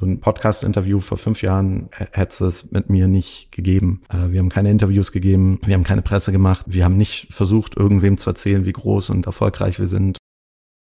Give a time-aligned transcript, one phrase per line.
[0.00, 4.02] So ein Podcast-Interview vor fünf Jahren hätte es mit mir nicht gegeben.
[4.08, 7.76] Äh, wir haben keine Interviews gegeben, wir haben keine Presse gemacht, wir haben nicht versucht,
[7.76, 10.16] irgendwem zu erzählen, wie groß und erfolgreich wir sind.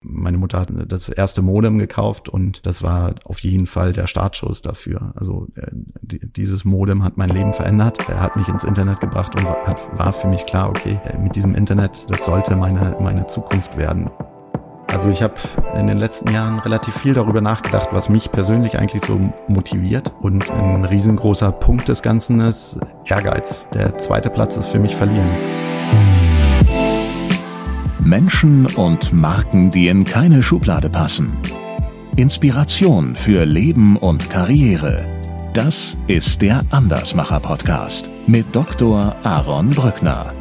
[0.05, 4.61] Meine Mutter hat das erste Modem gekauft und das war auf jeden Fall der Startschuss
[4.61, 5.13] dafür.
[5.15, 5.71] Also äh,
[6.03, 7.99] dieses Modem hat mein Leben verändert.
[8.09, 11.55] Er hat mich ins Internet gebracht und war für mich klar, okay, äh, mit diesem
[11.55, 14.11] Internet, das sollte meine, meine Zukunft werden.
[14.87, 15.35] Also ich habe
[15.77, 20.13] in den letzten Jahren relativ viel darüber nachgedacht, was mich persönlich eigentlich so motiviert.
[20.21, 23.67] Und ein riesengroßer Punkt des Ganzen ist Ehrgeiz.
[23.75, 25.29] Der zweite Platz ist für mich verlieren.
[28.01, 31.37] Menschen und Marken, die in keine Schublade passen.
[32.15, 35.05] Inspiration für Leben und Karriere.
[35.53, 39.17] Das ist der Andersmacher Podcast mit Dr.
[39.25, 40.33] Aaron Brückner.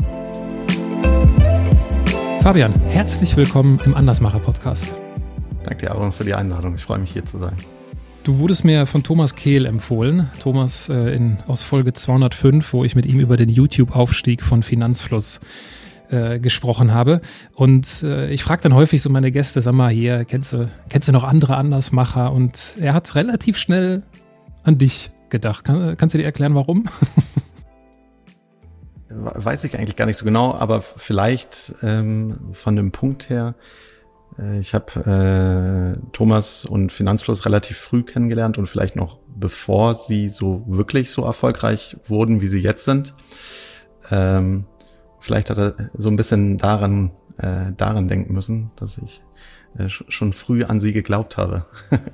[2.45, 4.93] Fabian, herzlich willkommen im Andersmacher Podcast.
[5.63, 6.75] Danke dir, Aaron, für die Einladung.
[6.75, 7.53] Ich freue mich, hier zu sein.
[8.23, 10.29] Du wurdest mir von Thomas Kehl empfohlen.
[10.41, 15.41] Thomas äh, in, aus Folge 205, wo ich mit ihm über den YouTube-Aufstieg von Finanzfluss
[16.11, 17.21] äh, gesprochen habe.
[17.55, 21.07] Und äh, ich frage dann häufig so meine Gäste, sag mal, hier, kennst du, kennst
[21.07, 22.31] du noch andere Andersmacher?
[22.31, 24.03] Und er hat relativ schnell
[24.61, 25.65] an dich gedacht.
[25.65, 26.85] Kann, kannst du dir erklären, warum?
[29.15, 33.55] weiß ich eigentlich gar nicht so genau, aber vielleicht ähm, von dem Punkt her,
[34.39, 40.29] äh, ich habe äh, Thomas und Finanzfluss relativ früh kennengelernt und vielleicht noch bevor sie
[40.29, 43.13] so wirklich so erfolgreich wurden, wie sie jetzt sind.
[44.09, 44.65] Ähm,
[45.19, 49.21] vielleicht hat er so ein bisschen daran, äh, daran denken müssen, dass ich
[49.77, 51.65] äh, schon früh an sie geglaubt habe.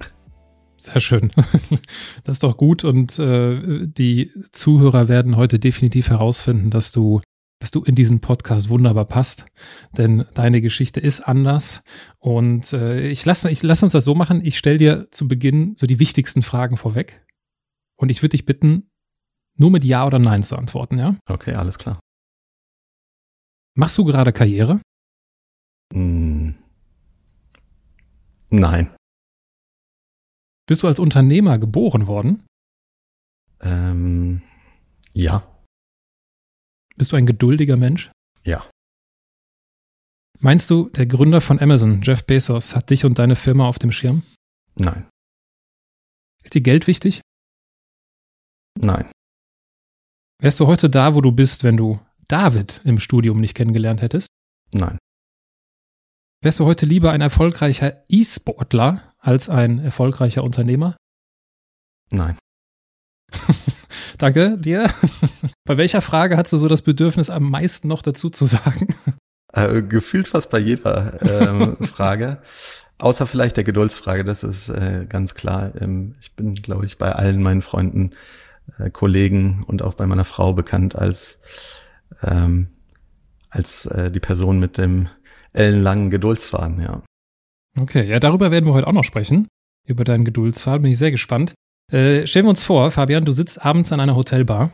[0.82, 1.32] Sehr schön.
[2.24, 7.22] Das ist doch gut und äh, die Zuhörer werden heute definitiv herausfinden, dass du,
[7.60, 9.46] dass du in diesen Podcast wunderbar passt,
[9.98, 11.84] denn deine Geschichte ist anders
[12.20, 14.44] und äh, ich lass, ich lass uns das so machen.
[14.44, 17.24] Ich stelle dir zu Beginn so die wichtigsten Fragen vorweg
[17.98, 18.90] und ich würde dich bitten,
[19.56, 21.16] nur mit Ja oder Nein zu antworten, ja?
[21.28, 22.00] Okay, alles klar.
[23.76, 24.82] Machst du gerade Karriere?
[25.94, 26.52] Mm.
[28.50, 28.96] Nein.
[30.68, 32.46] Bist du als Unternehmer geboren worden?
[33.60, 34.42] Ähm,
[35.14, 35.48] ja.
[36.96, 38.12] Bist du ein geduldiger Mensch?
[38.44, 38.70] Ja.
[40.40, 43.92] Meinst du, der Gründer von Amazon, Jeff Bezos, hat dich und deine Firma auf dem
[43.92, 44.24] Schirm?
[44.76, 45.08] Nein.
[46.44, 47.22] Ist dir Geld wichtig?
[48.80, 49.12] Nein.
[50.40, 54.28] Wärst du heute da, wo du bist, wenn du David im Studium nicht kennengelernt hättest?
[54.72, 54.98] Nein.
[56.42, 60.98] Wärst du heute lieber ein erfolgreicher E-Sportler als ein erfolgreicher Unternehmer?
[62.12, 62.38] Nein.
[64.18, 64.90] Danke dir.
[65.66, 68.88] bei welcher Frage hast du so das Bedürfnis, am meisten noch dazu zu sagen?
[69.54, 72.42] Äh, gefühlt fast bei jeder äh, Frage.
[72.98, 75.72] Außer vielleicht der Geduldsfrage, das ist äh, ganz klar.
[75.80, 78.12] Ähm, ich bin, glaube ich, bei allen meinen Freunden,
[78.78, 81.40] äh, Kollegen und auch bei meiner Frau bekannt als,
[82.22, 82.68] ähm,
[83.50, 85.10] als äh, die Person mit dem
[85.54, 87.02] ellenlangen Geduldsfaden, ja.
[87.80, 89.48] Okay, ja, darüber werden wir heute auch noch sprechen.
[89.86, 91.54] Über deinen Geduldsfaden bin ich sehr gespannt.
[91.92, 94.72] Äh, stellen wir uns vor, Fabian, du sitzt abends an einer Hotelbar.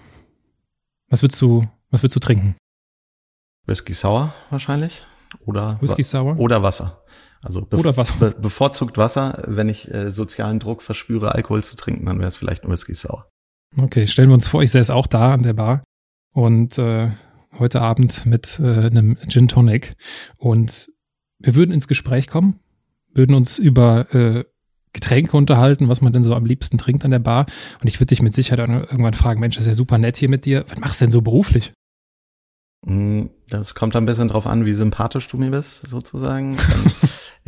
[1.10, 2.56] Was willst du, was willst du trinken?
[3.66, 5.06] Whisky Sour wahrscheinlich.
[5.46, 6.40] Oder, Whisky Sour?
[6.40, 7.04] Oder Wasser.
[7.42, 8.14] Also be oder Wasser.
[8.20, 9.44] Be bevorzugt Wasser.
[9.48, 12.94] Wenn ich äh, sozialen Druck verspüre, Alkohol zu trinken, dann wäre es vielleicht ein Whisky
[12.94, 13.30] Sour.
[13.78, 15.84] Okay, stellen wir uns vor, ich säße auch da an der Bar
[16.34, 17.12] und äh,
[17.58, 19.96] heute Abend mit äh, einem Gin Tonic
[20.38, 20.92] und
[21.40, 22.60] wir würden ins Gespräch kommen
[23.14, 24.44] würden uns über äh,
[24.94, 27.46] Getränke unterhalten, was man denn so am liebsten trinkt an der Bar.
[27.82, 30.30] Und ich würde dich mit Sicherheit irgendwann fragen, Mensch, das ist ja super nett hier
[30.30, 30.66] mit dir.
[30.70, 31.74] Was machst du denn so beruflich?
[32.86, 36.58] Mm, das kommt ein bisschen drauf an, wie sympathisch du mir bist, sozusagen.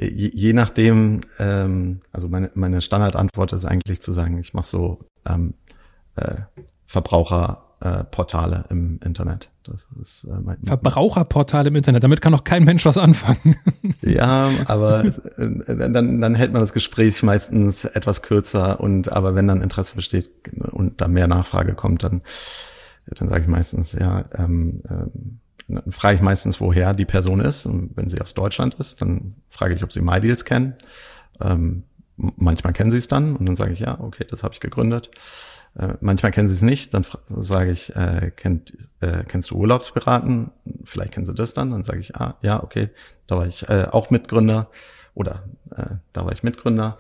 [0.01, 4.99] Je, je, nachdem, ähm, also meine, meine Standardantwort ist eigentlich zu sagen, ich mache so
[5.25, 5.55] ähm,
[6.15, 6.35] äh,
[6.85, 9.49] Verbraucher äh, Portale im Internet.
[9.63, 13.55] Das ist äh, mein, Verbraucherportale im Internet, damit kann doch kein Mensch was anfangen.
[14.01, 15.05] ja, aber
[15.37, 19.95] äh, dann, dann hält man das Gespräch meistens etwas kürzer und aber wenn dann Interesse
[19.95, 20.29] besteht
[20.71, 22.21] und da mehr Nachfrage kommt, dann,
[23.05, 25.39] dann sage ich meistens, ja, ähm, ähm,
[25.69, 27.65] dann frage ich meistens, woher die Person ist.
[27.65, 30.73] Und wenn sie aus Deutschland ist, dann frage ich, ob sie MyDeals kennen.
[31.39, 31.83] Ähm,
[32.17, 35.11] manchmal kennen sie es dann und dann sage ich, ja, okay, das habe ich gegründet.
[35.79, 37.05] Äh, manchmal kennen sie es nicht, dann
[37.37, 40.51] sage ich, äh, kennt, äh, kennst du Urlaubspiraten?
[40.83, 42.89] Vielleicht kennen sie das dann, dann sage ich, ah, ja, okay,
[43.27, 44.69] da war ich äh, auch Mitgründer
[45.13, 45.43] oder
[45.75, 46.97] äh, da war ich Mitgründer.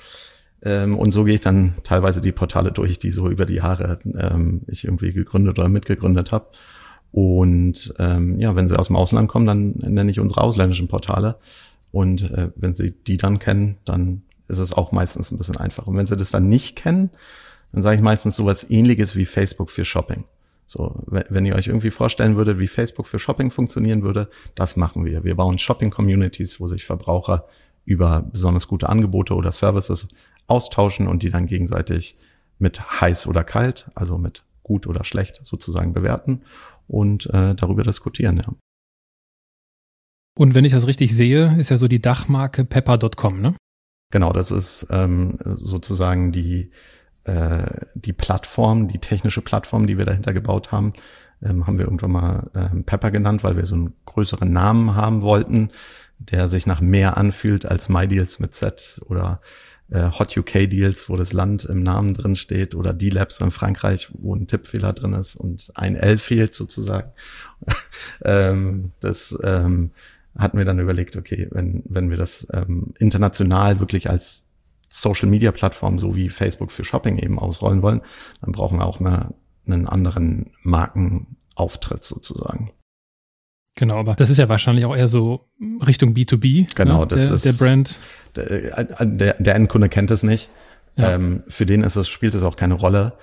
[0.61, 3.99] Ähm, und so gehe ich dann teilweise die Portale durch, die so über die Jahre
[4.17, 6.47] ähm, ich irgendwie gegründet oder mitgegründet habe.
[7.11, 11.35] Und ähm, ja, wenn sie aus dem Ausland kommen, dann nenne ich unsere ausländischen Portale.
[11.91, 15.87] Und äh, wenn sie die dann kennen, dann ist es auch meistens ein bisschen einfacher.
[15.87, 17.09] Und wenn sie das dann nicht kennen,
[17.71, 20.25] dann sage ich meistens sowas ähnliches wie Facebook für Shopping.
[20.65, 25.03] So, wenn ihr euch irgendwie vorstellen würdet, wie Facebook für Shopping funktionieren würde, das machen
[25.03, 25.23] wir.
[25.23, 27.47] Wir bauen Shopping-Communities, wo sich Verbraucher
[27.85, 30.07] über besonders gute Angebote oder Services
[30.45, 32.17] austauschen und die dann gegenseitig
[32.59, 36.43] mit heiß oder kalt, also mit gut oder schlecht sozusagen bewerten
[36.87, 38.37] und äh, darüber diskutieren.
[38.37, 38.53] Ja.
[40.37, 43.55] Und wenn ich das richtig sehe, ist ja so die Dachmarke pepper.com, ne?
[44.11, 46.71] Genau, das ist ähm, sozusagen die
[47.29, 50.93] äh, die Plattform, die technische Plattform, die wir dahinter gebaut haben,
[51.43, 55.21] ähm, haben wir irgendwann mal ähm, Pepper genannt, weil wir so einen größeren Namen haben
[55.21, 55.69] wollten,
[56.17, 59.41] der sich nach mehr anfühlt als MyDeals mit Z oder
[59.91, 64.09] äh, Hot UK Deals, wo das Land im Namen drin steht, oder D-Labs in Frankreich,
[64.13, 67.11] wo ein Tippfehler drin ist und ein L fehlt sozusagen.
[68.23, 69.91] ähm, das ähm,
[70.37, 74.48] hatten wir dann überlegt, okay, wenn, wenn wir das ähm, international wirklich als
[74.89, 78.01] Social Media Plattform, so wie Facebook für Shopping eben ausrollen wollen,
[78.41, 79.33] dann brauchen wir auch eine,
[79.65, 82.71] einen anderen Markenauftritt sozusagen.
[83.75, 85.47] Genau, aber das ist ja wahrscheinlich auch eher so
[85.85, 86.75] Richtung B2B.
[86.75, 87.07] Genau, ne?
[87.07, 87.99] das der, ist der Brand.
[88.35, 90.49] Der, der, der Endkunde kennt es nicht.
[90.97, 91.13] Ja.
[91.13, 93.13] Ähm, für den ist es, spielt es auch keine Rolle,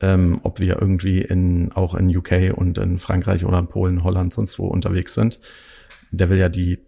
[0.00, 4.32] ähm, ob wir irgendwie in, auch in UK und in Frankreich oder in Polen, Holland,
[4.32, 5.40] sonst wo unterwegs sind.
[6.12, 6.78] Der will ja die,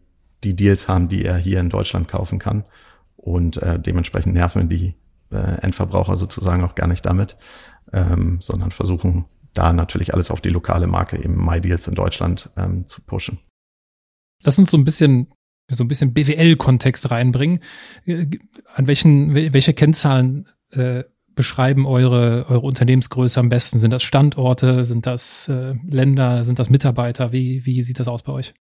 [0.44, 2.64] die Deals haben, die er hier in Deutschland kaufen kann.
[3.26, 4.94] Und äh, dementsprechend nerven die
[5.32, 7.36] äh, Endverbraucher sozusagen auch gar nicht damit,
[7.92, 12.86] ähm, sondern versuchen da natürlich alles auf die lokale Marke, eben MyDeals in Deutschland, ähm,
[12.86, 13.40] zu pushen.
[14.44, 15.32] Lass uns so ein bisschen
[15.68, 17.58] so ein bisschen BWL-Kontext reinbringen.
[18.04, 18.26] Äh,
[18.72, 21.02] an welchen, welche Kennzahlen äh,
[21.34, 23.80] beschreiben eure, eure Unternehmensgröße am besten?
[23.80, 24.84] Sind das Standorte?
[24.84, 26.44] Sind das äh, Länder?
[26.44, 27.32] Sind das Mitarbeiter?
[27.32, 28.54] Wie, wie sieht das aus bei euch?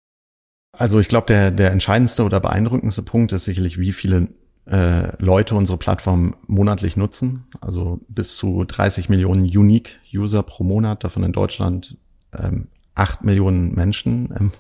[0.73, 4.29] Also ich glaube, der, der entscheidendste oder beeindruckendste Punkt ist sicherlich, wie viele
[4.67, 7.45] äh, Leute unsere Plattform monatlich nutzen.
[7.61, 11.97] Also bis zu 30 Millionen Unique User pro Monat, davon in Deutschland
[12.33, 14.53] ähm, 8 Millionen Menschen im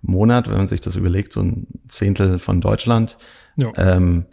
[0.00, 3.18] Monat, wenn man sich das überlegt, so ein Zehntel von Deutschland.
[3.56, 3.72] Ja.
[3.76, 4.24] Ähm,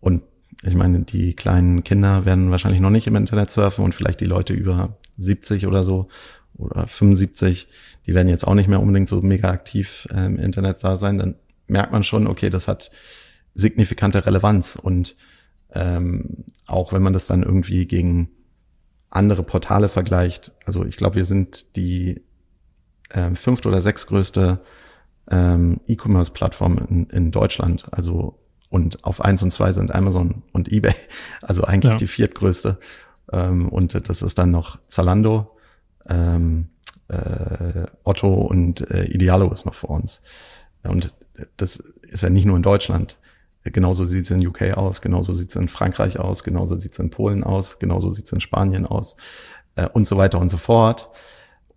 [0.00, 0.22] und
[0.62, 4.26] ich meine, die kleinen Kinder werden wahrscheinlich noch nicht im Internet surfen und vielleicht die
[4.26, 6.08] Leute über 70 oder so
[6.56, 7.68] oder 75,
[8.06, 11.18] die werden jetzt auch nicht mehr unbedingt so mega aktiv äh, im Internet da sein.
[11.18, 11.34] Dann
[11.66, 12.90] merkt man schon, okay, das hat
[13.56, 14.76] signifikante Relevanz.
[14.76, 15.16] Und
[15.72, 18.30] ähm, auch wenn man das dann irgendwie gegen
[19.10, 22.22] andere Portale vergleicht, also ich glaube, wir sind die
[23.10, 24.60] äh, fünfte oder sechstgrößte
[25.28, 27.86] ähm, E-Commerce-Plattform in, in Deutschland.
[27.92, 28.38] Also
[28.68, 30.94] und auf eins und zwei sind Amazon und eBay,
[31.42, 31.98] also eigentlich ja.
[31.98, 32.78] die viertgrößte.
[33.32, 35.56] Ähm, und das ist dann noch Zalando,
[36.08, 36.68] ähm,
[37.08, 40.22] äh, Otto und äh, Idealo ist noch vor uns.
[40.82, 41.12] Und
[41.56, 43.18] das ist ja nicht nur in Deutschland.
[43.70, 46.98] Genauso sieht es in UK aus, genauso sieht es in Frankreich aus, genauso sieht es
[46.98, 49.16] in Polen aus, genauso sieht es in Spanien aus
[49.74, 51.10] äh, und so weiter und so fort.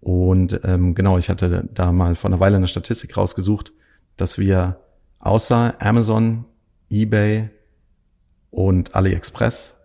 [0.02, 3.74] Und ähm, genau, ich hatte da mal vor einer Weile eine Statistik rausgesucht,
[4.18, 4.80] dass wir
[5.20, 6.46] außer Amazon,
[6.90, 7.50] eBay
[8.52, 9.78] und AliExpress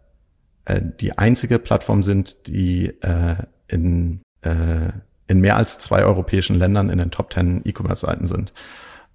[0.64, 3.36] äh, die einzige Plattform sind, die äh,
[3.68, 4.92] in, äh,
[5.26, 8.52] in mehr als zwei europäischen Ländern in den Top 10 E-Commerce-Seiten sind.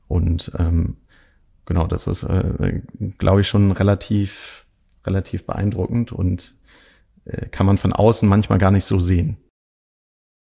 [0.07, 0.97] Und ähm,
[1.69, 2.81] genau, das ist, äh,
[3.17, 4.65] glaube ich, schon relativ,
[5.05, 6.57] relativ beeindruckend und
[7.23, 9.37] äh, kann man von außen manchmal gar nicht so sehen.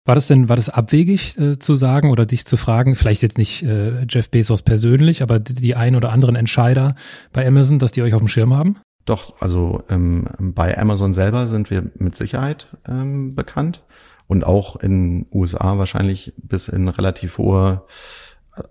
[0.05, 3.39] War das denn, war das abwegig äh, zu sagen oder dich zu fragen, vielleicht jetzt
[3.39, 6.95] nicht äh, Jeff Bezos persönlich, aber die, die ein oder anderen Entscheider
[7.33, 8.79] bei Amazon, dass die euch auf dem Schirm haben?
[9.05, 13.83] Doch, also ähm, bei Amazon selber sind wir mit Sicherheit ähm, bekannt
[14.29, 17.83] und auch in USA wahrscheinlich bis in relativ hohe,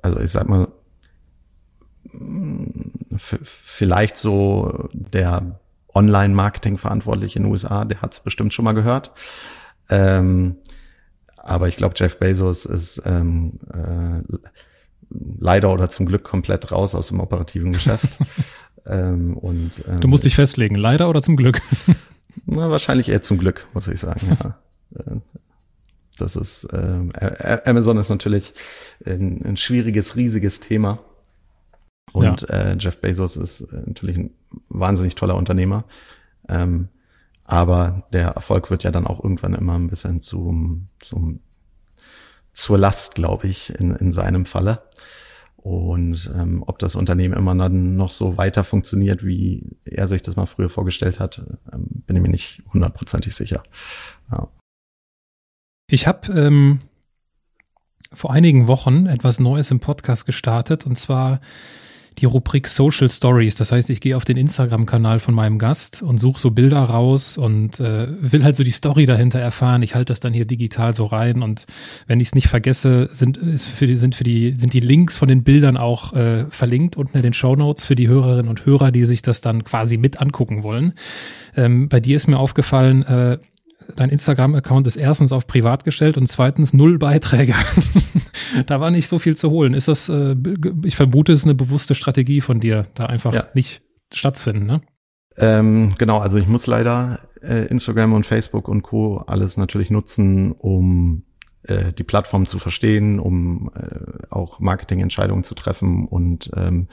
[0.01, 0.67] also ich sag mal
[3.17, 5.59] vielleicht so der
[5.93, 9.11] Online-Marketing-Verantwortliche in den USA, der hat es bestimmt schon mal gehört.
[9.89, 10.57] Ähm,
[11.37, 14.37] aber ich glaube, Jeff Bezos ist ähm, äh,
[15.39, 18.17] leider oder zum Glück komplett raus aus dem operativen Geschäft.
[18.85, 21.61] ähm, und, ähm, du musst dich festlegen, leider oder zum Glück?
[22.45, 24.37] na, wahrscheinlich eher zum Glück, muss ich sagen.
[24.39, 24.59] Ja.
[24.95, 25.15] Äh,
[26.19, 28.53] das ist äh, Amazon ist natürlich
[29.03, 30.99] ein, ein schwieriges, riesiges Thema.
[32.15, 32.47] Und ja.
[32.47, 34.31] äh, Jeff Bezos ist äh, natürlich ein
[34.69, 35.83] wahnsinnig toller Unternehmer.
[36.47, 36.89] Ähm,
[37.43, 41.41] aber der Erfolg wird ja dann auch irgendwann immer ein bisschen zum, zum
[42.53, 44.81] zur Last, glaube ich, in, in seinem Falle.
[45.57, 50.35] Und ähm, ob das Unternehmen immer dann noch so weiter funktioniert, wie er sich das
[50.35, 51.43] mal früher vorgestellt hat,
[51.73, 53.63] ähm, bin ich mir nicht hundertprozentig sicher.
[54.31, 54.47] Ja.
[55.87, 56.81] Ich habe ähm,
[58.13, 61.41] vor einigen Wochen etwas Neues im Podcast gestartet und zwar
[62.17, 63.55] die Rubrik Social Stories.
[63.55, 67.37] Das heißt, ich gehe auf den Instagram-Kanal von meinem Gast und suche so Bilder raus
[67.37, 69.83] und äh, will halt so die Story dahinter erfahren.
[69.83, 71.65] Ich halte das dann hier digital so rein und
[72.07, 75.17] wenn ich es nicht vergesse, sind, ist für die, sind für die, sind die Links
[75.17, 78.65] von den Bildern auch äh, verlinkt unten in den Show Notes für die Hörerinnen und
[78.65, 80.93] Hörer, die sich das dann quasi mit angucken wollen.
[81.55, 83.37] Ähm, bei dir ist mir aufgefallen, äh,
[83.95, 87.53] dein Instagram-Account ist erstens auf privat gestellt und zweitens null Beiträge.
[88.67, 89.73] da war nicht so viel zu holen.
[89.73, 90.35] Ist das, äh,
[90.83, 93.47] ich vermute, es ist eine bewusste Strategie von dir, da einfach ja.
[93.53, 93.81] nicht
[94.13, 94.81] stattzufinden, ne?
[95.37, 99.17] Ähm, genau, also ich muss leider äh, Instagram und Facebook und Co.
[99.27, 101.23] alles natürlich nutzen, um
[101.63, 106.87] äh, die Plattform zu verstehen, um äh, auch Marketingentscheidungen zu treffen und ähm,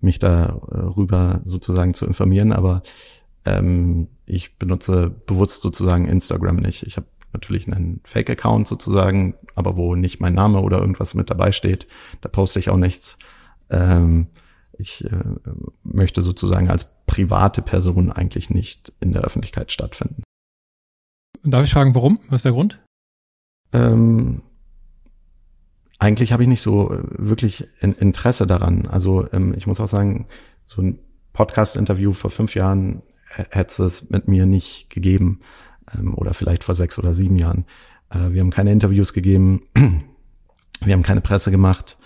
[0.00, 2.52] mich darüber sozusagen zu informieren.
[2.52, 2.82] Aber
[3.44, 6.82] ähm, ich benutze bewusst sozusagen Instagram nicht.
[6.84, 11.52] Ich habe natürlich einen Fake-Account sozusagen, aber wo nicht mein Name oder irgendwas mit dabei
[11.52, 11.86] steht,
[12.20, 13.18] da poste ich auch nichts.
[13.70, 14.28] Ähm,
[14.78, 15.24] ich äh,
[15.82, 20.22] möchte sozusagen als private Person eigentlich nicht in der Öffentlichkeit stattfinden.
[21.42, 22.20] Darf ich fragen, warum?
[22.28, 22.78] Was ist der Grund?
[23.72, 24.42] Ähm,
[25.98, 28.86] eigentlich habe ich nicht so äh, wirklich Interesse daran.
[28.86, 30.26] Also ähm, ich muss auch sagen,
[30.64, 30.98] so ein
[31.32, 35.40] Podcast-Interview vor fünf Jahren hätte es mit mir nicht gegeben
[35.94, 37.64] ähm, oder vielleicht vor sechs oder sieben Jahren.
[38.10, 39.62] Äh, wir haben keine Interviews gegeben,
[40.80, 41.98] wir haben keine Presse gemacht,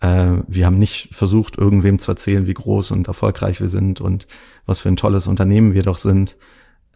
[0.00, 4.26] äh, wir haben nicht versucht, irgendwem zu erzählen, wie groß und erfolgreich wir sind und
[4.66, 6.36] was für ein tolles Unternehmen wir doch sind.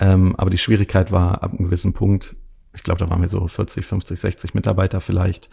[0.01, 2.37] Ähm, aber die Schwierigkeit war ab einem gewissen Punkt,
[2.75, 5.49] ich glaube, da waren wir so 40, 50, 60 Mitarbeiter vielleicht,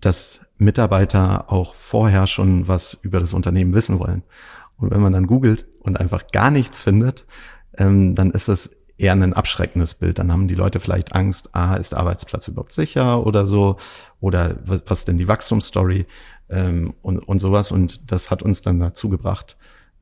[0.00, 4.22] dass Mitarbeiter auch vorher schon was über das Unternehmen wissen wollen.
[4.76, 7.26] Und wenn man dann googelt und einfach gar nichts findet,
[7.76, 10.18] ähm, dann ist das eher ein abschreckendes Bild.
[10.18, 13.76] Dann haben die Leute vielleicht Angst, ah, ist der Arbeitsplatz überhaupt sicher oder so?
[14.20, 16.06] Oder was, was ist denn die Wachstumsstory
[16.48, 17.72] ähm, und, und sowas.
[17.72, 19.56] Und das hat uns dann dazu gebracht,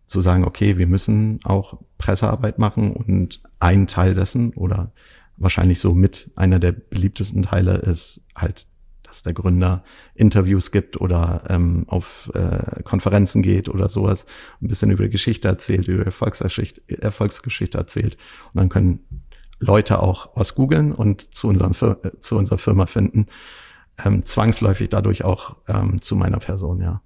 [0.06, 4.92] zu sagen, okay, wir müssen auch Pressearbeit machen und ein Teil dessen oder
[5.36, 8.66] wahrscheinlich so mit einer der beliebtesten Teile ist halt
[9.12, 14.24] dass der Gründer Interviews gibt oder ähm, auf äh, Konferenzen geht oder sowas,
[14.62, 18.16] ein bisschen über die Geschichte erzählt, über Erfolgsgeschichte, Erfolgsgeschichte erzählt.
[18.54, 19.00] Und dann können
[19.58, 21.74] Leute auch was googeln und zu, unserem,
[22.20, 23.26] zu unserer Firma finden.
[24.02, 27.02] Ähm, zwangsläufig dadurch auch ähm, zu meiner Person, ja.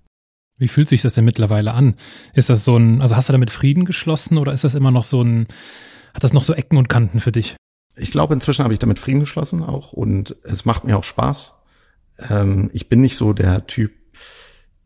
[0.58, 1.96] Wie fühlt sich das denn mittlerweile an?
[2.34, 5.04] Ist das so ein, also hast du damit Frieden geschlossen oder ist das immer noch
[5.04, 5.48] so ein,
[6.14, 7.56] hat das noch so Ecken und Kanten für dich?
[7.96, 11.56] Ich glaube, inzwischen habe ich damit Frieden geschlossen auch und es macht mir auch Spaß.
[12.18, 13.92] Ähm, ich bin nicht so der Typ,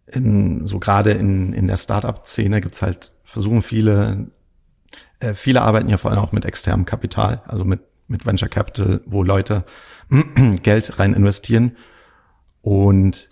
[0.07, 4.27] in, so gerade in, in der Startup-Szene gibt's halt, versuchen viele,
[5.21, 9.03] äh, viele arbeiten ja vor allem auch mit externem Kapital, also mit, mit Venture Capital,
[9.07, 9.65] wo Leute
[10.63, 11.77] Geld rein investieren.
[12.63, 13.29] Und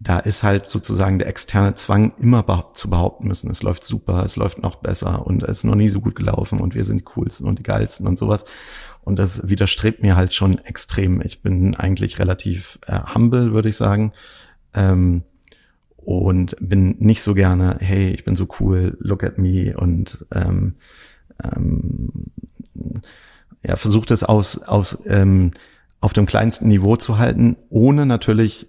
[0.00, 4.24] da ist halt sozusagen der externe Zwang, immer behaupt, zu behaupten müssen, es läuft super,
[4.24, 6.98] es läuft noch besser und es ist noch nie so gut gelaufen und wir sind
[6.98, 8.44] die coolsten und die geilsten und sowas.
[9.02, 11.20] Und das widerstrebt mir halt schon extrem.
[11.22, 14.12] Ich bin eigentlich relativ äh, humble, würde ich sagen.
[14.74, 15.22] Ähm,
[15.96, 20.74] und bin nicht so gerne, hey, ich bin so cool, look at me und ähm,
[21.42, 22.10] ähm,
[23.62, 25.52] ja, versucht es aus, aus ähm,
[26.00, 28.66] auf dem kleinsten Niveau zu halten, ohne natürlich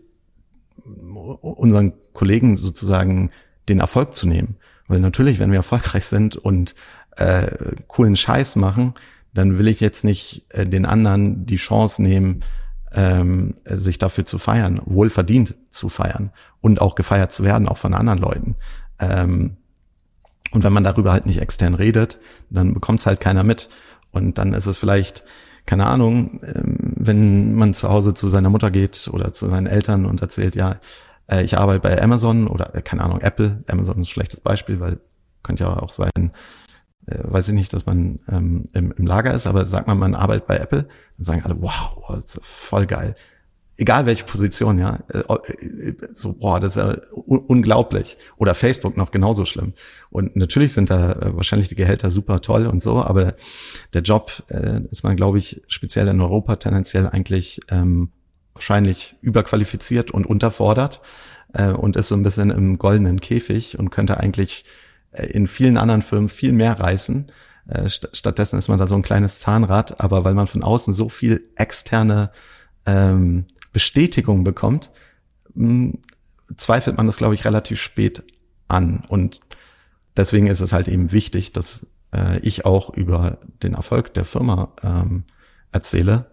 [1.41, 3.31] unseren Kollegen sozusagen
[3.67, 4.57] den Erfolg zu nehmen.
[4.87, 6.75] Weil natürlich, wenn wir erfolgreich sind und
[7.15, 7.49] äh,
[7.87, 8.93] coolen Scheiß machen,
[9.33, 12.43] dann will ich jetzt nicht äh, den anderen die Chance nehmen,
[12.93, 17.93] ähm, sich dafür zu feiern, wohlverdient zu feiern und auch gefeiert zu werden, auch von
[17.93, 18.55] anderen Leuten.
[18.99, 19.57] Ähm,
[20.51, 22.19] und wenn man darüber halt nicht extern redet,
[22.51, 23.69] dann bekommt es halt keiner mit.
[24.11, 25.23] Und dann ist es vielleicht,
[25.65, 30.05] keine Ahnung, ähm, wenn man zu Hause zu seiner Mutter geht oder zu seinen Eltern
[30.05, 30.79] und erzählt, ja,
[31.27, 33.63] äh, ich arbeite bei Amazon oder äh, keine Ahnung, Apple.
[33.67, 34.99] Amazon ist ein schlechtes Beispiel, weil
[35.41, 36.31] könnte ja auch sein,
[37.05, 40.15] äh, weiß ich nicht, dass man ähm, im, im Lager ist, aber sagt man, man
[40.15, 43.15] arbeitet bei Apple, dann sagen alle, wow, ist voll geil.
[43.75, 48.17] Egal welche Position, ja, äh, äh, so, boah, das ist ja un unglaublich.
[48.37, 49.73] Oder Facebook noch genauso schlimm.
[50.11, 53.33] Und natürlich sind da äh, wahrscheinlich die Gehälter super toll und so, aber
[53.93, 58.11] der Job äh, ist man, glaube ich, speziell in Europa tendenziell eigentlich ähm,
[58.53, 61.01] wahrscheinlich überqualifiziert und unterfordert
[61.53, 64.65] äh, und ist so ein bisschen im goldenen Käfig und könnte eigentlich
[65.17, 67.31] in vielen anderen Firmen viel mehr reißen.
[67.67, 70.93] Äh, st stattdessen ist man da so ein kleines Zahnrad, aber weil man von außen
[70.93, 72.31] so viel externe
[72.85, 74.91] ähm, Bestätigung bekommt,
[75.53, 75.99] hm,
[76.57, 78.23] zweifelt man das, glaube ich, relativ spät
[78.67, 79.03] an.
[79.07, 79.41] Und
[80.17, 84.73] deswegen ist es halt eben wichtig, dass äh, ich auch über den Erfolg der Firma
[84.83, 85.23] ähm,
[85.71, 86.27] erzähle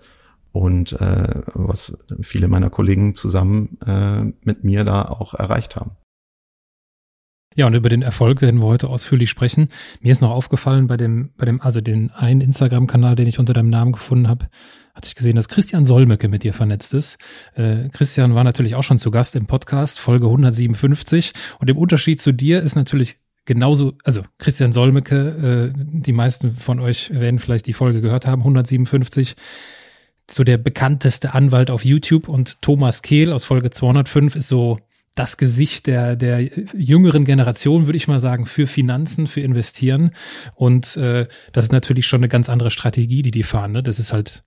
[0.52, 5.92] und äh, was viele meiner Kollegen zusammen äh, mit mir da auch erreicht haben.
[7.56, 9.70] Ja, und über den Erfolg werden wir heute ausführlich sprechen.
[10.00, 13.52] Mir ist noch aufgefallen bei dem, bei dem, also den einen Instagram-Kanal, den ich unter
[13.52, 14.48] deinem Namen gefunden habe,
[14.94, 17.18] hatte ich gesehen, dass Christian Solmecke mit dir vernetzt ist.
[17.54, 21.32] Äh, Christian war natürlich auch schon zu Gast im Podcast, Folge 157.
[21.58, 26.78] Und im Unterschied zu dir ist natürlich genauso, also Christian Solmecke, äh, die meisten von
[26.78, 29.34] euch werden vielleicht die Folge gehört haben, 157
[30.30, 34.78] so der bekannteste Anwalt auf YouTube und Thomas Kehl aus Folge 205 ist so
[35.14, 36.40] das Gesicht der, der
[36.74, 40.12] jüngeren Generation, würde ich mal sagen, für Finanzen, für Investieren.
[40.54, 43.72] Und äh, das ist natürlich schon eine ganz andere Strategie, die die fahren.
[43.72, 43.82] Ne?
[43.82, 44.44] Das ist halt,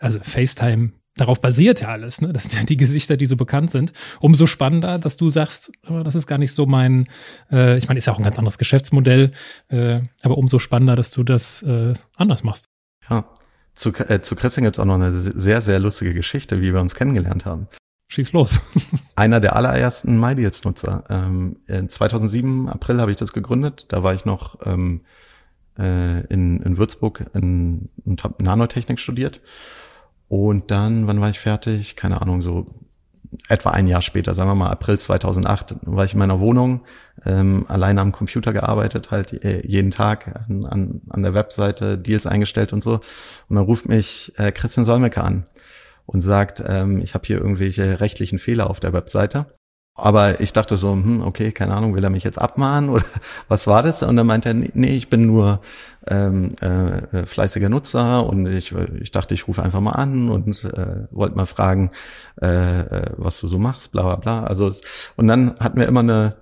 [0.00, 2.20] also FaceTime, darauf basiert ja alles.
[2.20, 2.32] Ne?
[2.32, 3.92] Das sind ja die Gesichter, die so bekannt sind.
[4.20, 7.08] Umso spannender, dass du sagst, oh, das ist gar nicht so mein,
[7.50, 9.32] äh, ich meine, ist ja auch ein ganz anderes Geschäftsmodell,
[9.68, 12.68] äh, aber umso spannender, dass du das äh, anders machst.
[13.08, 13.28] Ja,
[13.74, 16.80] zu, äh, zu Christian gibt es auch noch eine sehr, sehr lustige Geschichte, wie wir
[16.80, 17.68] uns kennengelernt haben.
[18.14, 18.60] Schieß los.
[19.16, 21.04] Einer der allerersten MyDeals-Nutzer.
[21.10, 21.56] Ähm,
[21.88, 23.86] 2007, April habe ich das gegründet.
[23.88, 25.00] Da war ich noch ähm,
[25.76, 29.40] äh, in, in Würzburg in, und habe Nanotechnik studiert.
[30.28, 31.96] Und dann, wann war ich fertig?
[31.96, 32.66] Keine Ahnung, so
[33.48, 36.82] etwa ein Jahr später, sagen wir mal April 2008, war ich in meiner Wohnung,
[37.26, 42.26] ähm, alleine am Computer gearbeitet, halt äh, jeden Tag an, an, an der Webseite Deals
[42.26, 43.00] eingestellt und so.
[43.48, 45.46] Und dann ruft mich äh, Christian Solmecke an
[46.06, 49.46] und sagt, ähm, ich habe hier irgendwelche rechtlichen Fehler auf der Webseite.
[49.96, 53.04] Aber ich dachte so, hm, okay, keine Ahnung, will er mich jetzt abmahnen oder
[53.48, 54.02] was war das?
[54.02, 55.60] Und dann meinte er, nee, ich bin nur
[56.08, 60.64] ähm, äh, äh, fleißiger Nutzer und ich, ich dachte, ich rufe einfach mal an und
[60.64, 61.92] äh, wollte mal fragen,
[62.42, 64.44] äh, äh, was du so machst, bla bla bla.
[64.44, 64.82] Also es,
[65.16, 66.36] und dann hatten wir immer eine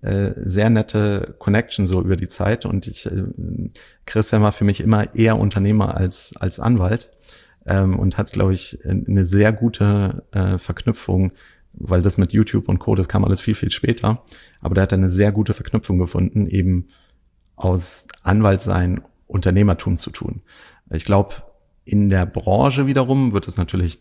[0.00, 3.24] äh, sehr nette Connection so über die Zeit und ich, äh,
[4.06, 7.10] Christian war für mich immer eher Unternehmer als als Anwalt
[7.66, 11.32] ähm, und hat, glaube ich, eine sehr gute äh, Verknüpfung
[11.76, 14.22] weil das mit YouTube und Co., das kam alles viel, viel später.
[14.60, 16.88] Aber der hat eine sehr gute Verknüpfung gefunden, eben
[17.56, 20.42] aus Anwaltsein Unternehmertum zu tun.
[20.90, 21.34] Ich glaube,
[21.84, 24.00] in der Branche wiederum wird es natürlich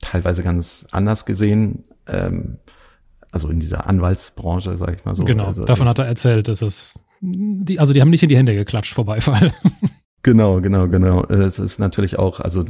[0.00, 1.84] teilweise ganz anders gesehen.
[2.06, 2.58] Ähm,
[3.30, 5.24] also in dieser Anwaltsbranche, sage ich mal so.
[5.24, 8.36] Genau, also davon hat er erzählt, dass es die, also die haben nicht in die
[8.36, 9.52] Hände geklatscht Vorbeifall.
[10.22, 11.24] Genau, genau, genau.
[11.24, 12.64] Es ist natürlich auch, also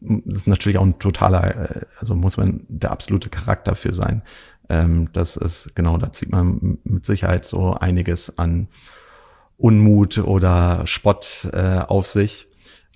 [0.00, 4.22] das ist natürlich auch ein totaler, äh, also muss man der absolute Charakter für sein.
[4.68, 8.68] Ähm, das ist, genau, da zieht man mit Sicherheit so einiges an
[9.56, 12.48] Unmut oder Spott äh, auf sich.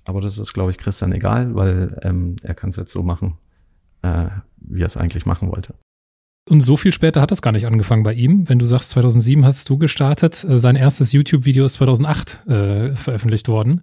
[0.05, 3.37] Aber das ist, glaube ich, Christian egal, weil ähm, er kann es jetzt so machen,
[4.01, 4.25] äh,
[4.57, 5.73] wie er es eigentlich machen wollte.
[6.49, 8.47] Und so viel später hat es gar nicht angefangen bei ihm.
[8.47, 13.49] Wenn du sagst, 2007 hast du gestartet, äh, sein erstes YouTube-Video ist 2008 äh, veröffentlicht
[13.49, 13.81] worden.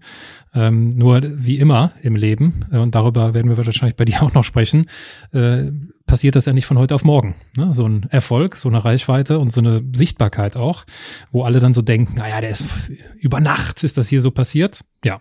[0.55, 4.33] Ähm, nur wie immer im Leben, äh, und darüber werden wir wahrscheinlich bei dir auch
[4.33, 4.87] noch sprechen,
[5.33, 5.65] äh,
[6.07, 7.35] passiert das ja nicht von heute auf morgen.
[7.57, 7.75] Ne?
[7.75, 10.85] So ein Erfolg, so eine Reichweite und so eine Sichtbarkeit auch,
[11.33, 12.67] wo alle dann so denken, naja, der ist
[13.19, 14.85] über Nacht ist das hier so passiert.
[15.05, 15.21] Ja,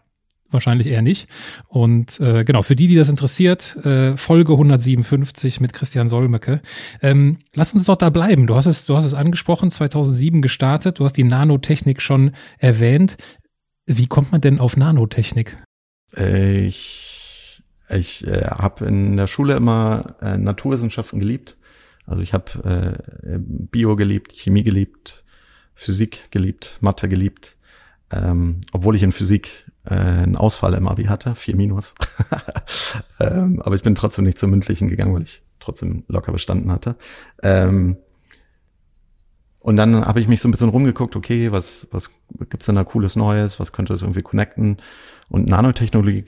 [0.53, 1.27] wahrscheinlich eher nicht.
[1.67, 6.61] Und äh, genau, für die, die das interessiert, äh, Folge 157 mit Christian Solmecke.
[7.01, 8.47] Ähm, lass uns doch da bleiben.
[8.47, 10.99] Du hast es, du hast es angesprochen, 2007 gestartet.
[10.99, 13.17] Du hast die Nanotechnik schon erwähnt.
[13.85, 15.57] Wie kommt man denn auf Nanotechnik?
[16.15, 21.57] Ich, ich äh, habe in der Schule immer äh, Naturwissenschaften geliebt.
[22.05, 25.23] Also ich habe äh, Bio geliebt, Chemie geliebt,
[25.73, 27.55] Physik geliebt, Mathe geliebt.
[28.11, 31.95] Ähm, obwohl ich in Physik äh, einen Ausfall im Abi hatte, vier Minus.
[33.19, 36.95] ähm, aber ich bin trotzdem nicht zum mündlichen gegangen, weil ich trotzdem locker bestanden hatte.
[37.41, 37.97] Ähm,
[39.63, 42.11] und dann habe ich mich so ein bisschen rumgeguckt, okay, was, was
[42.49, 44.77] gibt's denn da cooles Neues, was könnte das irgendwie connecten?
[45.29, 46.25] Und Nanotechnologie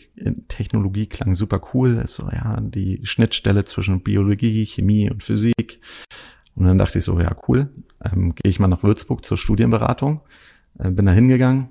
[0.47, 5.81] Technologie klang super cool, ist so, ja, die Schnittstelle zwischen Biologie, Chemie und Physik.
[6.55, 7.67] Und dann dachte ich so, ja, cool,
[8.05, 10.21] ähm, gehe ich mal nach Würzburg zur Studienberatung,
[10.79, 11.67] äh, bin da hingegangen,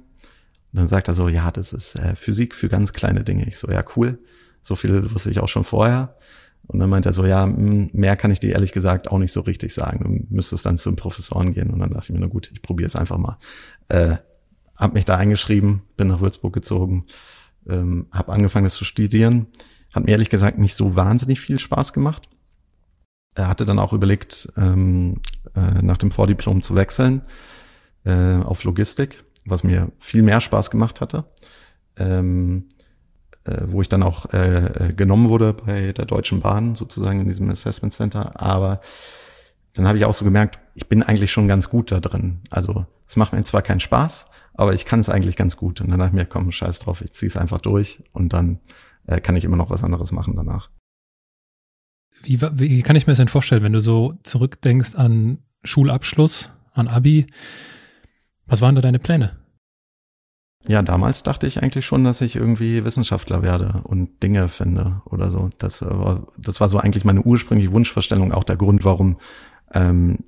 [0.75, 3.47] und dann sagt er so, ja, das ist äh, Physik für ganz kleine Dinge.
[3.47, 4.19] Ich so, ja, cool.
[4.61, 6.17] So viel wusste ich auch schon vorher.
[6.67, 9.31] Und dann meint er so, ja, hm, mehr kann ich dir ehrlich gesagt auch nicht
[9.31, 10.27] so richtig sagen.
[10.29, 11.71] Du müsstest dann zum Professoren gehen.
[11.71, 13.39] Und dann dachte ich mir, na gut, ich probiere es einfach mal.
[13.87, 14.17] Äh,
[14.75, 17.05] hab mich da eingeschrieben, bin nach Würzburg gezogen,
[17.69, 19.47] ähm, habe angefangen, das zu studieren.
[19.93, 22.29] Hat mir ehrlich gesagt nicht so wahnsinnig viel Spaß gemacht.
[23.37, 25.21] Er hatte dann auch überlegt, ähm,
[25.55, 27.23] äh, nach dem Vordiplom zu wechseln
[28.05, 31.25] äh, auf Logistik was mir viel mehr Spaß gemacht hatte,
[31.97, 32.69] ähm,
[33.45, 37.51] äh, wo ich dann auch äh, genommen wurde bei der Deutschen Bahn sozusagen in diesem
[37.51, 38.41] Assessment Center.
[38.41, 38.81] Aber
[39.75, 42.41] dann habe ich auch so gemerkt, ich bin eigentlich schon ganz gut da drin.
[42.51, 45.81] Also es macht mir zwar keinen Spaß, aber ich kann es eigentlich ganz gut.
[45.81, 48.61] Und dann dachte ich mir, komm, scheiß drauf, ich ziehe es einfach durch und dann
[49.07, 50.71] äh, kann ich immer noch was anderes machen danach.
[52.23, 56.89] Wie, wie kann ich mir das denn vorstellen, wenn du so zurückdenkst an Schulabschluss, an
[56.89, 57.27] Abi.
[58.47, 59.37] Was waren da deine Pläne?
[60.67, 65.31] Ja, damals dachte ich eigentlich schon, dass ich irgendwie Wissenschaftler werde und Dinge finde oder
[65.31, 65.51] so.
[65.59, 69.19] Das war, das war so eigentlich meine ursprüngliche Wunschvorstellung, auch der Grund, warum
[69.75, 70.21] ähm,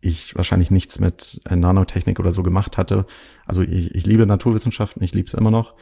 [0.00, 3.06] ich wahrscheinlich nichts mit äh, Nanotechnik oder so gemacht hatte.
[3.44, 5.74] Also ich, ich liebe Naturwissenschaften, ich liebe es immer noch.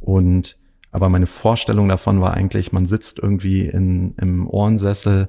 [0.00, 0.56] Und
[0.90, 5.28] aber meine Vorstellung davon war eigentlich, man sitzt irgendwie in, im Ohrensessel,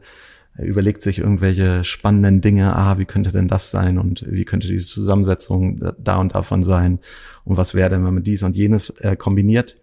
[0.62, 4.80] überlegt sich irgendwelche spannenden Dinge, ah, wie könnte denn das sein und wie könnte die
[4.80, 7.00] Zusammensetzung da und davon sein
[7.44, 9.78] und was wäre denn, wenn man dies und jenes äh, kombiniert.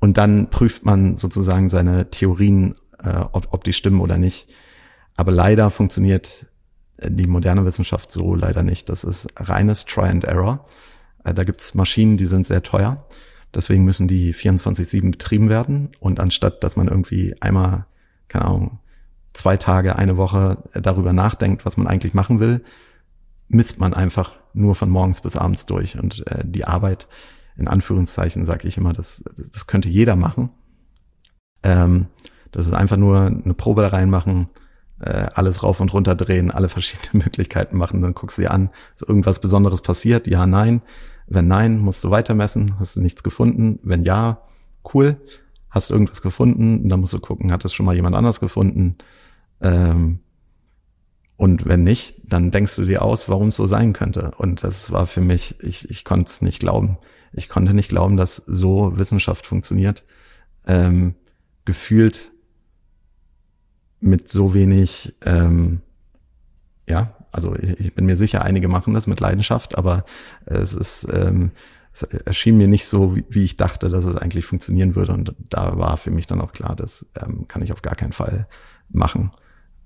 [0.00, 4.48] Und dann prüft man sozusagen seine Theorien, äh, ob, ob die stimmen oder nicht.
[5.16, 6.46] Aber leider funktioniert
[6.98, 8.88] äh, die moderne Wissenschaft so leider nicht.
[8.88, 10.66] Das ist reines Try and Error.
[11.24, 13.06] Äh, da gibt's Maschinen, die sind sehr teuer.
[13.54, 15.90] Deswegen müssen die 24-7 betrieben werden.
[16.00, 17.86] Und anstatt, dass man irgendwie einmal,
[18.28, 18.78] keine Ahnung,
[19.34, 22.64] zwei Tage, eine Woche darüber nachdenkt, was man eigentlich machen will,
[23.48, 25.98] misst man einfach nur von morgens bis abends durch.
[25.98, 27.08] Und äh, die Arbeit,
[27.56, 30.50] in Anführungszeichen, sage ich immer, das, das könnte jeder machen.
[31.62, 32.06] Ähm,
[32.52, 34.48] das ist einfach nur eine Probe da reinmachen,
[35.00, 38.70] äh, alles rauf und runter drehen, alle verschiedene Möglichkeiten machen, dann guckst du dir an,
[38.94, 40.26] ist irgendwas Besonderes passiert?
[40.26, 40.82] Ja, nein.
[41.26, 43.80] Wenn nein, musst du weitermessen, hast du nichts gefunden.
[43.82, 44.42] Wenn ja,
[44.92, 45.16] cool,
[45.70, 48.96] hast du irgendwas gefunden, dann musst du gucken, hat das schon mal jemand anders gefunden?
[49.64, 50.20] Ähm,
[51.36, 54.32] und wenn nicht, dann denkst du dir aus, warum es so sein könnte.
[54.38, 56.98] Und das war für mich, ich, ich konnte es nicht glauben.
[57.32, 60.04] Ich konnte nicht glauben, dass so Wissenschaft funktioniert.
[60.66, 61.16] Ähm,
[61.64, 62.30] gefühlt
[64.00, 65.80] mit so wenig, ähm,
[66.86, 70.04] ja, also ich, ich, bin mir sicher, einige machen das mit Leidenschaft, aber
[70.46, 71.50] es ist, ähm,
[71.92, 75.12] es erschien mir nicht so, wie, wie, ich dachte, dass es eigentlich funktionieren würde.
[75.12, 78.12] Und da war für mich dann auch klar, das ähm, kann ich auf gar keinen
[78.12, 78.46] Fall
[78.88, 79.30] machen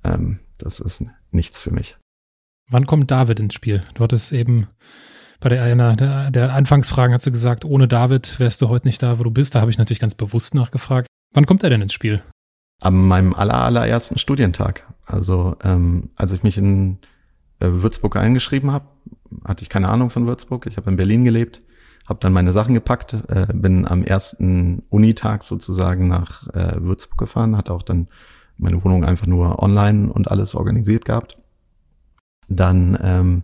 [0.05, 1.97] ähm, das ist nichts für mich.
[2.71, 3.83] Wann kommt David ins Spiel?
[3.95, 4.67] Du hattest eben
[5.41, 9.03] bei der, einer der, der Anfangsfragen hast du gesagt, ohne David wärst du heute nicht
[9.03, 9.55] da, wo du bist.
[9.55, 11.07] Da habe ich natürlich ganz bewusst nachgefragt.
[11.33, 12.23] Wann kommt er denn ins Spiel?
[12.81, 14.87] An meinem aller, allerersten Studientag.
[15.07, 16.99] Also ähm, als ich mich in
[17.61, 18.87] äh, Würzburg eingeschrieben habe,
[19.45, 20.67] hatte ich keine Ahnung von Würzburg.
[20.67, 21.63] Ich habe in Berlin gelebt,
[22.07, 27.57] habe dann meine Sachen gepackt, äh, bin am ersten Unitag sozusagen nach äh, Würzburg gefahren,
[27.57, 28.09] hatte auch dann
[28.59, 31.38] meine Wohnung einfach nur online und alles organisiert gehabt.
[32.49, 33.42] Dann ähm,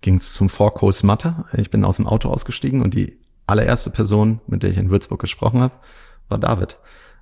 [0.00, 1.44] ging es zum Vorkurs Mathe.
[1.56, 5.20] Ich bin aus dem Auto ausgestiegen und die allererste Person, mit der ich in Würzburg
[5.20, 5.74] gesprochen habe,
[6.28, 6.78] war David.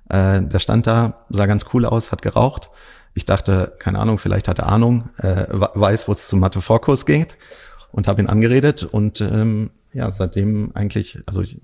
[0.09, 2.69] Äh, der stand da, sah ganz cool aus, hat geraucht.
[3.13, 7.35] Ich dachte, keine Ahnung, vielleicht hat er Ahnung, äh, weiß, wo es zum Mathe-Vorkurs geht
[7.91, 11.55] und habe ihn angeredet und ähm, ja, seitdem eigentlich, also äh,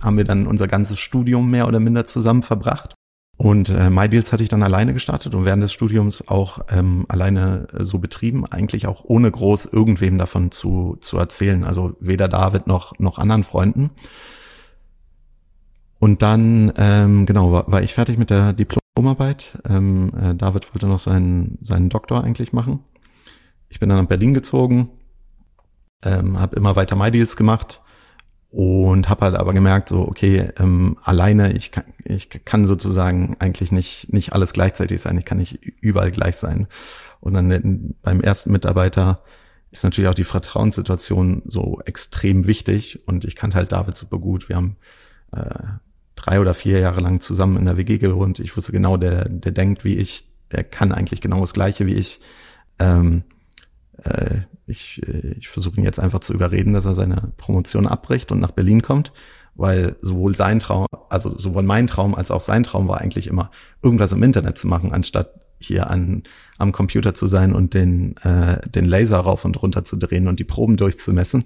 [0.00, 2.94] haben wir dann unser ganzes Studium mehr oder minder zusammen verbracht.
[3.36, 7.66] Und äh, MyDeals hatte ich dann alleine gestartet und während des Studiums auch ähm, alleine
[7.72, 11.64] äh, so betrieben, eigentlich auch ohne groß irgendwem davon zu, zu erzählen.
[11.64, 13.90] Also weder David noch, noch anderen Freunden.
[15.98, 19.58] Und dann, ähm, genau, war, war ich fertig mit der Diplomarbeit.
[19.68, 22.80] Ähm, äh, David wollte noch seinen, seinen Doktor eigentlich machen.
[23.68, 24.90] Ich bin dann nach Berlin gezogen,
[26.04, 27.80] ähm, habe immer weiter MyDeals gemacht
[28.54, 33.72] und habe halt aber gemerkt, so okay, ähm, alleine ich kann, ich kann sozusagen eigentlich
[33.72, 36.68] nicht nicht alles gleichzeitig sein, ich kann nicht überall gleich sein.
[37.20, 39.24] Und dann beim ersten Mitarbeiter
[39.72, 44.48] ist natürlich auch die Vertrauenssituation so extrem wichtig und ich kannte halt David super gut.
[44.48, 44.76] Wir haben
[45.32, 45.64] äh,
[46.14, 48.38] drei oder vier Jahre lang zusammen in der WG gewohnt.
[48.38, 51.94] Ich wusste genau, der der denkt wie ich, der kann eigentlich genau das Gleiche wie
[51.94, 52.20] ich.
[52.78, 53.24] Ähm,
[54.04, 58.32] äh, ich, äh, ich versuche ihn jetzt einfach zu überreden, dass er seine Promotion abbricht
[58.32, 59.12] und nach Berlin kommt,
[59.54, 63.50] weil sowohl sein Traum, also sowohl mein Traum als auch sein Traum war eigentlich immer,
[63.82, 66.24] irgendwas im Internet zu machen, anstatt hier an,
[66.58, 70.40] am Computer zu sein und den, äh, den Laser rauf und runter zu drehen und
[70.40, 71.44] die Proben durchzumessen.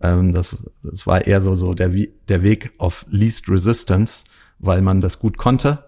[0.00, 1.90] Ähm, das, das war eher so, so der,
[2.28, 4.24] der Weg auf Least Resistance,
[4.58, 5.84] weil man das gut konnte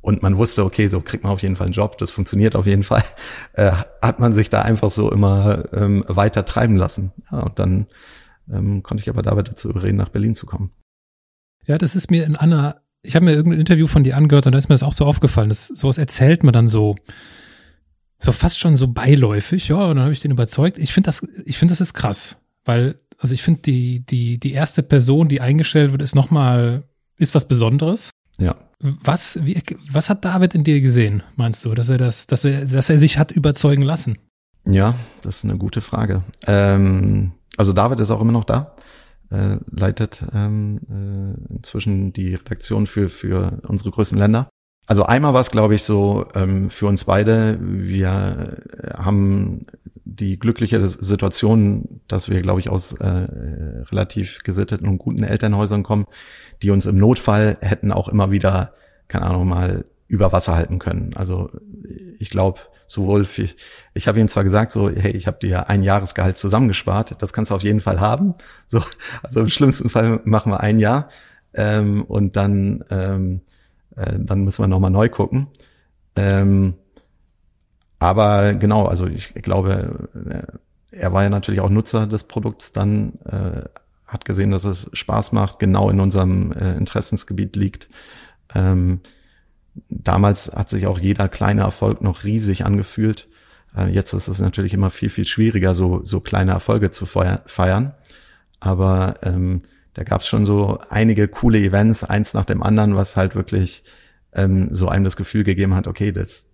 [0.00, 2.66] und man wusste, okay, so kriegt man auf jeden Fall einen Job, das funktioniert auf
[2.66, 3.04] jeden Fall,
[3.54, 7.12] äh, hat man sich da einfach so immer ähm, weiter treiben lassen.
[7.30, 7.86] Ja, und dann
[8.50, 10.70] ähm, konnte ich aber dabei dazu überreden, nach Berlin zu kommen.
[11.66, 14.52] Ja, das ist mir in Anna, ich habe mir irgendein Interview von dir angehört und
[14.52, 16.96] da ist mir das auch so aufgefallen, dass sowas erzählt man dann so,
[18.18, 20.78] so fast schon so beiläufig, ja, und dann habe ich den überzeugt.
[20.78, 24.52] Ich finde das, ich finde das ist krass, weil, also ich finde die, die, die
[24.52, 26.84] erste Person, die eingestellt wird, ist nochmal,
[27.16, 28.10] ist was Besonderes.
[28.38, 28.56] Ja.
[28.80, 29.60] Was, wie,
[29.90, 32.98] was hat David in dir gesehen, meinst du, dass er das, dass er, dass er
[32.98, 34.18] sich hat überzeugen lassen?
[34.64, 36.22] Ja, das ist eine gute Frage.
[36.46, 38.76] Ähm, also David ist auch immer noch da,
[39.30, 44.48] äh, leitet ähm, äh, inzwischen die Redaktion für, für unsere größten Länder.
[44.88, 47.58] Also einmal war es, glaube ich, so ähm, für uns beide.
[47.60, 48.56] Wir
[48.96, 49.66] haben
[50.06, 56.06] die glückliche Situation, dass wir, glaube ich, aus äh, relativ gesitteten und guten Elternhäusern kommen,
[56.62, 58.72] die uns im Notfall hätten auch immer wieder,
[59.08, 61.12] keine Ahnung, mal über Wasser halten können.
[61.16, 61.50] Also
[62.18, 63.46] ich glaube, sowohl für,
[63.92, 67.50] ich habe ihm zwar gesagt, so, hey, ich habe dir ein Jahresgehalt zusammengespart, das kannst
[67.50, 68.36] du auf jeden Fall haben.
[68.68, 68.82] So,
[69.22, 71.10] also im schlimmsten Fall machen wir ein Jahr
[71.52, 73.42] ähm, und dann ähm,
[73.98, 75.48] äh, dann müssen wir nochmal neu gucken.
[76.16, 76.74] Ähm,
[77.98, 83.14] aber genau, also ich, glaube, äh, er war ja natürlich auch Nutzer des Produkts dann,
[83.24, 83.62] äh,
[84.06, 87.88] hat gesehen, dass es Spaß macht, genau in unserem äh, Interessensgebiet liegt.
[88.54, 89.00] Ähm,
[89.90, 93.28] damals hat sich auch jeder kleine Erfolg noch riesig angefühlt.
[93.76, 97.94] Äh, jetzt ist es natürlich immer viel, viel schwieriger, so, so kleine Erfolge zu feiern.
[98.60, 99.62] Aber ähm,
[99.94, 103.84] da gab es schon so einige coole Events, eins nach dem anderen, was halt wirklich
[104.32, 106.48] ähm, so einem das Gefühl gegeben hat, okay, das,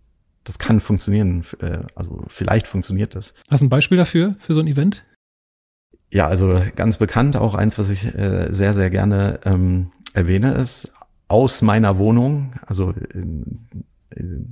[0.45, 1.45] das kann funktionieren.
[1.61, 3.35] Äh, also vielleicht funktioniert das.
[3.51, 5.05] Hast du ein Beispiel dafür, für so ein Event?
[6.11, 10.93] Ja, also ganz bekannt, auch eins, was ich äh, sehr, sehr gerne ähm, erwähne, ist
[11.27, 13.67] aus meiner Wohnung, also in,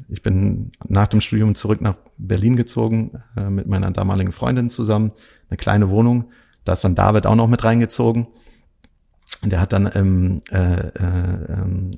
[0.09, 5.13] ich bin nach dem Studium zurück nach Berlin gezogen äh, mit meiner damaligen Freundin zusammen,
[5.49, 6.33] eine kleine Wohnung.
[6.65, 8.27] Da ist dann David auch noch mit reingezogen
[9.51, 11.11] der hat dann im, äh, äh,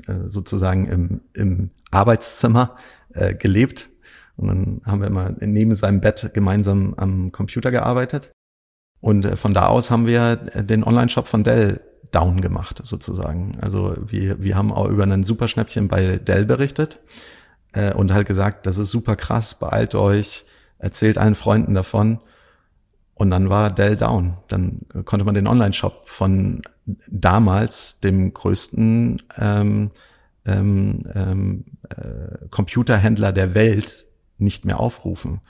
[0.07, 2.77] äh, sozusagen im, im Arbeitszimmer
[3.13, 3.91] äh, gelebt.
[4.37, 8.33] Und dann haben wir immer neben seinem Bett gemeinsam am Computer gearbeitet.
[9.01, 11.81] Und äh, von da aus haben wir den Online-Shop von Dell
[12.11, 13.59] down gemacht, sozusagen.
[13.61, 17.01] Also wir, wir haben auch über einen Superschnäppchen bei Dell berichtet
[17.73, 20.45] äh, und halt gesagt, das ist super krass, beeilt euch,
[20.79, 22.21] erzählt allen Freunden davon.
[23.15, 24.39] Und dann war Dell down.
[24.49, 26.63] Dann konnte man den Online-Shop von
[27.07, 29.91] damals dem größten ähm,
[30.45, 34.07] ähm, ähm, äh, Computerhändler der Welt
[34.39, 35.41] nicht mehr aufrufen.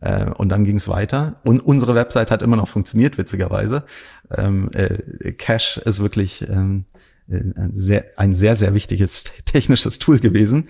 [0.00, 1.40] Äh, und dann ging es weiter.
[1.44, 3.84] Und unsere Website hat immer noch funktioniert, witzigerweise.
[4.30, 6.84] Ähm, äh, Cache ist wirklich ähm,
[7.28, 10.68] äh, ein, sehr, ein sehr, sehr wichtiges technisches Tool gewesen.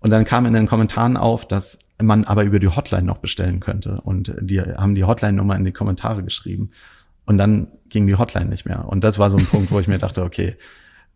[0.00, 3.60] Und dann kam in den Kommentaren auf, dass man aber über die Hotline noch bestellen
[3.60, 4.00] könnte.
[4.02, 6.70] Und die haben die Hotline-Nummer in die Kommentare geschrieben.
[7.24, 8.86] Und dann ging die Hotline nicht mehr.
[8.88, 10.56] Und das war so ein Punkt, wo ich mir dachte, okay,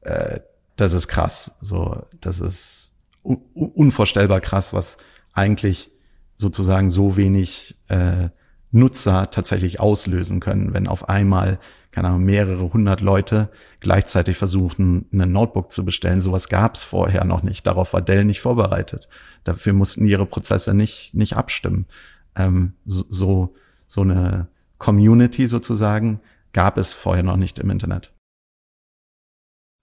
[0.03, 0.41] äh,
[0.77, 1.57] das ist krass.
[1.61, 4.99] So, das ist un unvorstellbar krass, was
[5.33, 5.91] eigentlich
[6.37, 8.29] sozusagen so wenig äh,
[8.71, 11.59] Nutzer tatsächlich auslösen können, wenn auf einmal,
[11.97, 13.49] keine Ahnung, mehrere hundert Leute
[13.81, 16.21] gleichzeitig versuchen, ein Notebook zu bestellen.
[16.21, 17.67] Sowas gab es vorher noch nicht.
[17.67, 19.09] Darauf war Dell nicht vorbereitet.
[19.45, 21.87] Dafür mussten ihre Prozesse nicht, nicht abstimmen.
[22.35, 23.55] Ähm, so,
[23.87, 26.21] so eine Community sozusagen
[26.53, 28.13] gab es vorher noch nicht im Internet.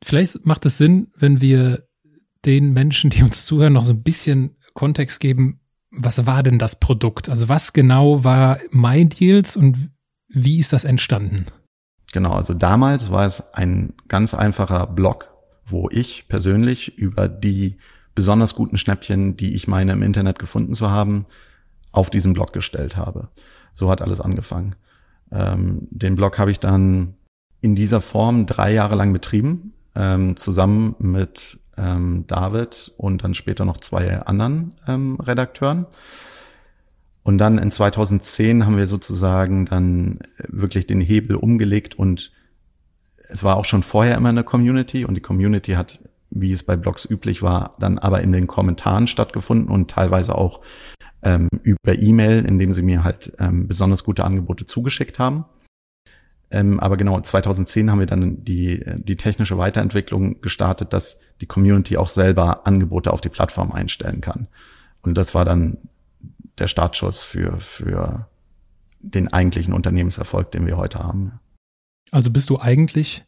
[0.05, 1.87] Vielleicht macht es Sinn, wenn wir
[2.45, 5.61] den Menschen, die uns zuhören, noch so ein bisschen Kontext geben.
[5.89, 7.27] Was war denn das Produkt?
[7.27, 9.89] Also was genau war MyDeals und
[10.27, 11.47] wie ist das entstanden?
[12.13, 15.29] Genau, also damals war es ein ganz einfacher Blog,
[15.65, 17.77] wo ich persönlich über die
[18.13, 21.25] besonders guten Schnäppchen, die ich meine im Internet gefunden zu haben,
[21.91, 23.29] auf diesen Blog gestellt habe.
[23.73, 24.75] So hat alles angefangen.
[25.31, 27.15] Ähm, den Blog habe ich dann
[27.61, 33.65] in dieser Form drei Jahre lang betrieben, ähm, zusammen mit ähm, David und dann später
[33.65, 35.87] noch zwei anderen ähm, Redakteuren.
[37.23, 42.31] Und dann in 2010 haben wir sozusagen dann wirklich den Hebel umgelegt und
[43.29, 46.75] es war auch schon vorher immer eine Community und die Community hat, wie es bei
[46.75, 50.61] Blogs üblich war, dann aber in den Kommentaren stattgefunden und teilweise auch
[51.21, 55.45] ähm, über E-Mail, indem sie mir halt ähm, besonders gute Angebote zugeschickt haben.
[56.51, 61.97] Ähm, aber genau, 2010 haben wir dann die, die technische Weiterentwicklung gestartet, dass die Community
[61.97, 64.47] auch selber Angebote auf die Plattform einstellen kann.
[65.01, 65.77] Und das war dann
[66.59, 68.27] der Startschuss für, für
[68.99, 71.39] den eigentlichen Unternehmenserfolg, den wir heute haben.
[72.11, 73.25] Also bist du eigentlich,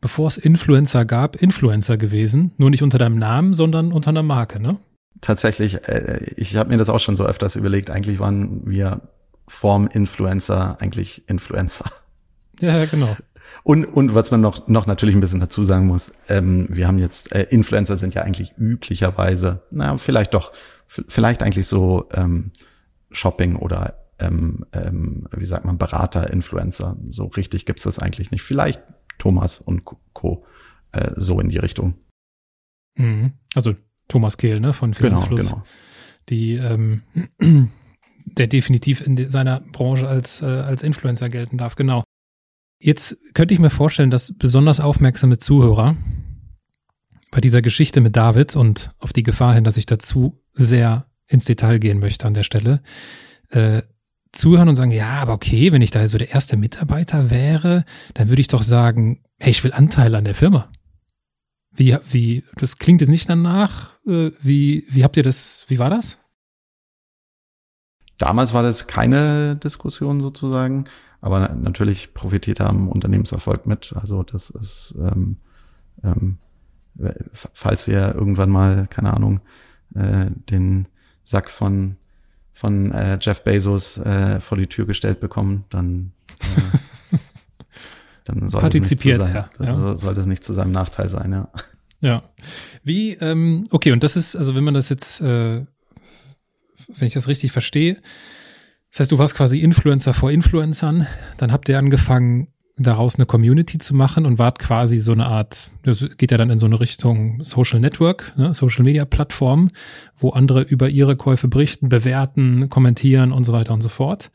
[0.00, 4.60] bevor es Influencer gab, Influencer gewesen, nur nicht unter deinem Namen, sondern unter einer Marke,
[4.60, 4.78] ne?
[5.20, 9.02] tatsächlich, äh, ich habe mir das auch schon so öfters überlegt, eigentlich waren wir
[9.48, 11.90] vorm Influencer eigentlich Influencer.
[12.60, 13.16] Ja, genau.
[13.62, 16.98] Und, und was man noch, noch natürlich ein bisschen dazu sagen muss, ähm, wir haben
[16.98, 20.52] jetzt, äh, Influencer sind ja eigentlich üblicherweise, na, vielleicht doch,
[20.86, 22.52] vielleicht eigentlich so ähm,
[23.10, 26.96] Shopping oder ähm, ähm, wie sagt man, Berater, Influencer.
[27.10, 28.42] So richtig gibt's das eigentlich nicht.
[28.42, 28.82] Vielleicht
[29.18, 30.44] Thomas und Co.
[30.92, 31.94] Äh, so in die Richtung.
[32.96, 33.32] Mhm.
[33.54, 33.74] Also
[34.08, 35.48] Thomas Kehl, ne, von Finanzfluss.
[35.48, 35.66] Genau, genau.
[36.28, 37.02] Die, ähm,
[38.26, 42.02] der definitiv in seiner Branche als, äh, als Influencer gelten darf, genau.
[42.78, 45.96] Jetzt könnte ich mir vorstellen, dass besonders aufmerksame Zuhörer
[47.32, 51.44] bei dieser Geschichte mit David und auf die Gefahr hin, dass ich dazu sehr ins
[51.44, 52.82] Detail gehen möchte an der Stelle,
[53.50, 53.82] äh,
[54.32, 58.28] zuhören und sagen, ja, aber okay, wenn ich da so der erste Mitarbeiter wäre, dann
[58.28, 60.70] würde ich doch sagen, hey, ich will Anteil an der Firma.
[61.70, 63.92] Wie, wie, das klingt jetzt nicht danach.
[64.06, 66.18] Äh, wie, wie habt ihr das, wie war das?
[68.18, 70.86] Damals war das keine Diskussion sozusagen,
[71.20, 73.94] aber natürlich profitiert am Unternehmenserfolg mit.
[73.94, 75.36] Also das ist, ähm,
[76.02, 76.38] ähm,
[77.32, 79.40] falls wir irgendwann mal, keine Ahnung,
[79.94, 80.86] äh, den
[81.24, 81.96] Sack von
[82.52, 87.18] von äh, Jeff Bezos äh, vor die Tür gestellt bekommen, dann äh,
[88.24, 89.96] dann soll Partizipiert es, nicht zu sein, ja.
[89.96, 91.48] soll das nicht zu seinem Nachteil sein, ja.
[92.00, 92.22] Ja.
[92.82, 95.64] Wie, ähm, okay, und das ist, also wenn man das jetzt, äh,
[96.88, 98.00] wenn ich das richtig verstehe,
[98.90, 103.78] das heißt, du warst quasi Influencer vor Influencern, dann habt ihr angefangen, daraus eine Community
[103.78, 106.78] zu machen und wart quasi so eine Art, das geht ja dann in so eine
[106.78, 109.70] Richtung Social Network, ne, Social Media Plattform,
[110.16, 114.30] wo andere über ihre Käufe berichten, bewerten, kommentieren und so weiter und so fort.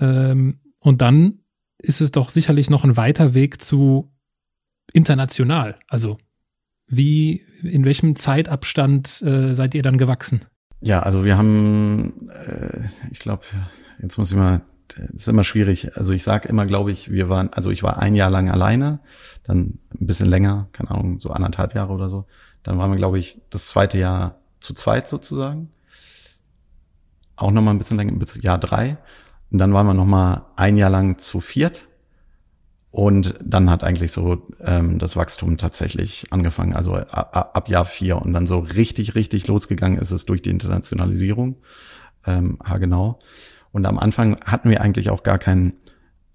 [0.00, 1.40] Ähm, und dann
[1.78, 4.12] ist es doch sicherlich noch ein weiter Weg zu
[4.92, 5.76] international.
[5.88, 6.18] Also
[6.86, 10.40] wie, in welchem Zeitabstand äh, seid ihr dann gewachsen?
[10.80, 13.44] Ja, also wir haben, äh, ich glaube,
[14.02, 14.62] jetzt muss ich mal
[14.96, 15.96] ist immer schwierig.
[15.96, 19.00] Also ich sage immer, glaube ich, wir waren, also ich war ein Jahr lang alleine,
[19.44, 22.26] dann ein bisschen länger, keine Ahnung, so anderthalb Jahre oder so.
[22.62, 25.70] Dann waren wir, glaube ich, das zweite Jahr zu zweit sozusagen.
[27.36, 28.96] Auch nochmal ein bisschen länger, bis Jahr drei.
[29.50, 31.88] Und dann waren wir nochmal ein Jahr lang zu viert.
[32.90, 38.22] Und dann hat eigentlich so ähm, das Wachstum tatsächlich angefangen, also ab, ab Jahr vier.
[38.22, 41.56] Und dann so richtig, richtig losgegangen ist es durch die Internationalisierung.
[42.24, 43.18] Ähm, ha, genau.
[43.74, 45.72] Und am Anfang hatten wir eigentlich auch gar kein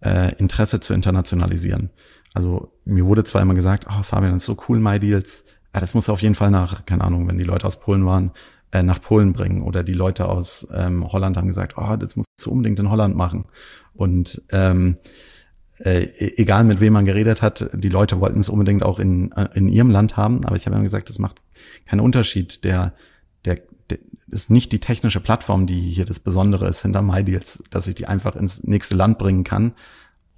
[0.02, 1.89] äh, Interesse zu internationalisieren.
[2.34, 5.45] Also mir wurde zwar immer gesagt, oh Fabian, das ist so cool, MyDeals.
[5.73, 8.32] Ja, das muss auf jeden Fall nach, keine Ahnung, wenn die Leute aus Polen waren,
[8.71, 9.62] äh, nach Polen bringen.
[9.62, 13.15] Oder die Leute aus ähm, Holland haben gesagt, oh, das musst du unbedingt in Holland
[13.15, 13.45] machen.
[13.93, 14.97] Und ähm,
[15.78, 19.32] äh, e-, egal mit wem man geredet hat, die Leute wollten es unbedingt auch in,
[19.32, 20.43] äh, in ihrem Land haben.
[20.43, 21.38] Aber ich habe immer gesagt, das macht
[21.86, 22.65] keinen Unterschied.
[22.65, 22.95] Der,
[23.45, 23.62] der,
[24.30, 28.08] ist nicht die technische Plattform, die hier das Besondere ist hinter MyDeals, dass ich die
[28.08, 29.73] einfach ins nächste Land bringen kann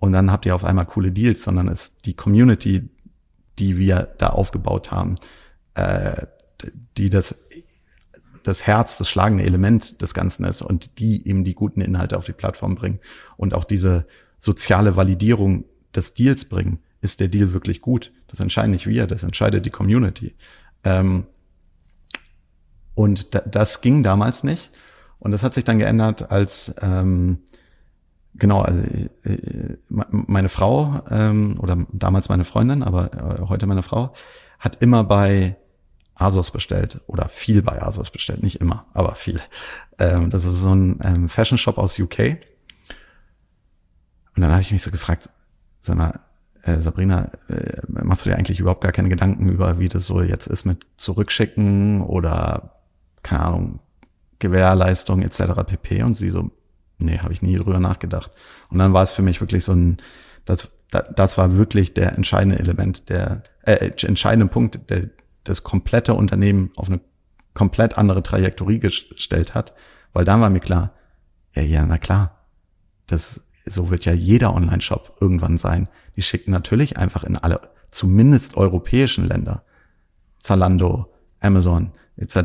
[0.02, 2.90] und dann habt ihr auf einmal coole Deals, sondern ist die Community,
[3.60, 5.16] die wir da aufgebaut haben,
[5.76, 6.26] äh,
[6.98, 7.36] die das
[8.44, 12.26] das Herz, das schlagende Element des Ganzen ist und die eben die guten Inhalte auf
[12.26, 13.00] die Plattform bringen
[13.38, 14.08] und auch diese
[14.40, 16.80] soziale Validierung des Deals bringen.
[17.02, 18.12] Ist der Deal wirklich gut?
[18.28, 20.34] Das entscheiden nicht wir, das entscheidet die Community.
[20.84, 21.26] Ähm,
[22.96, 24.72] und das ging damals nicht.
[25.20, 27.40] Und das hat sich dann geändert, als ähm,
[28.36, 34.14] genau, also äh, meine Frau ähm, oder damals meine Freundin, aber äh, heute meine Frau,
[34.60, 35.58] hat immer bei
[36.16, 39.42] Asos bestellt oder viel bei Asos bestellt, nicht immer, aber viel.
[40.00, 42.38] Ähm, das ist so ein ähm, Fashion Shop aus UK.
[44.36, 45.30] Und dann habe ich mich so gefragt,
[45.82, 46.20] sag mal,
[46.64, 50.22] äh, Sabrina, äh, machst du dir eigentlich überhaupt gar keine Gedanken über, wie das so
[50.22, 52.81] jetzt ist mit Zurückschicken oder
[53.24, 53.80] keine Ahnung,
[54.40, 55.64] Gewährleistung etc.
[55.66, 56.04] pp.
[56.04, 56.52] Und sie so,
[56.98, 58.32] nee, habe ich nie drüber nachgedacht.
[58.70, 59.98] Und dann war es für mich wirklich so ein,
[60.46, 60.72] das,
[61.16, 65.10] das war wirklich der entscheidende Element, der äh, entscheidende Punkt, der
[65.44, 67.00] das komplette Unternehmen auf eine
[67.54, 69.74] komplett andere Trajektorie gestellt hat,
[70.14, 70.94] weil dann war mir klar,
[71.54, 72.46] ja, ja, na klar,
[73.08, 75.88] das, so wird ja jeder Online-Shop irgendwann sein.
[76.16, 79.64] Die schicken natürlich einfach in alle, zumindest europäischen Länder,
[80.40, 82.36] Zalando, Amazon, etc.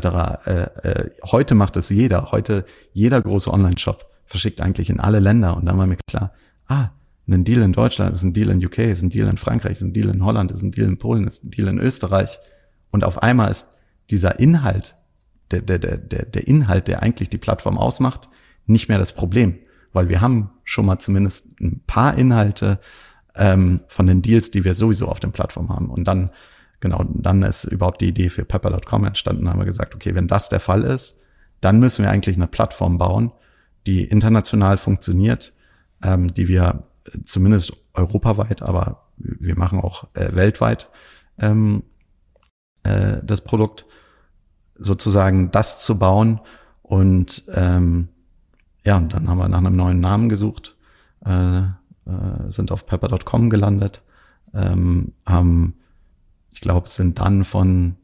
[0.45, 0.51] Äh,
[0.83, 2.31] äh, heute macht es jeder.
[2.31, 5.55] Heute jeder große Online-Shop verschickt eigentlich in alle Länder.
[5.55, 6.33] Und dann war mir klar,
[6.67, 6.89] ah,
[7.27, 9.81] ein Deal in Deutschland ist ein Deal in UK, ist ein Deal in Frankreich, ist
[9.81, 12.39] ein Deal in Holland, ist ein Deal in Polen, ist ein Deal in Österreich.
[12.91, 13.67] Und auf einmal ist
[14.09, 14.95] dieser Inhalt,
[15.51, 18.29] der, der, der, der, Inhalt, der eigentlich die Plattform ausmacht,
[18.65, 19.55] nicht mehr das Problem.
[19.93, 22.79] Weil wir haben schon mal zumindest ein paar Inhalte
[23.35, 25.89] ähm, von den Deals, die wir sowieso auf den Plattformen haben.
[25.89, 26.31] Und dann
[26.79, 29.49] genau, dann ist überhaupt die Idee für Pepper.com entstanden.
[29.49, 31.17] haben wir gesagt, okay, wenn das der Fall ist,
[31.61, 33.31] dann müssen wir eigentlich eine Plattform bauen,
[33.85, 35.53] die international funktioniert,
[36.03, 36.83] ähm, die wir
[37.23, 40.89] zumindest europaweit, aber wir machen auch äh, weltweit
[41.39, 41.83] ähm,
[42.83, 43.85] äh, das Produkt,
[44.75, 46.39] sozusagen das zu bauen
[46.83, 48.09] und ähm,
[48.83, 50.77] ja, und dann haben wir nach einem neuen Namen gesucht,
[51.25, 51.63] äh, äh,
[52.47, 54.01] sind auf pepper.com gelandet,
[54.53, 55.75] ähm, haben
[56.51, 57.95] ich glaube, sind dann von,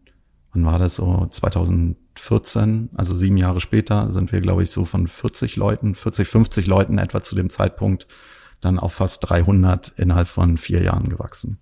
[0.51, 5.07] wann war das so, 2014, also sieben Jahre später, sind wir, glaube ich, so von
[5.07, 8.07] 40 Leuten, 40, 50 Leuten etwa zu dem Zeitpunkt
[8.61, 11.59] dann auf fast 300 innerhalb von vier Jahren gewachsen.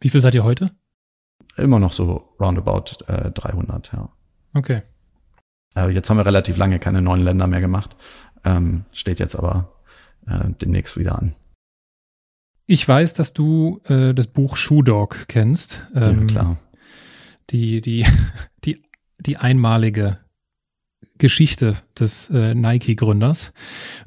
[0.00, 0.70] Wie viel seid ihr heute?
[1.56, 4.08] immer noch so roundabout äh, 300, ja.
[4.54, 4.82] Okay.
[5.76, 7.96] Äh, jetzt haben wir relativ lange keine neuen Länder mehr gemacht.
[8.44, 9.72] Ähm, steht jetzt aber
[10.26, 11.34] äh, demnächst wieder an.
[12.70, 15.84] Ich weiß, dass du äh, das Buch Shoe Dog kennst.
[15.92, 16.56] Ähm, ja, klar.
[17.50, 18.06] Die, die,
[18.64, 18.80] die,
[19.18, 20.18] die einmalige
[21.18, 23.52] Geschichte des äh, Nike-Gründers.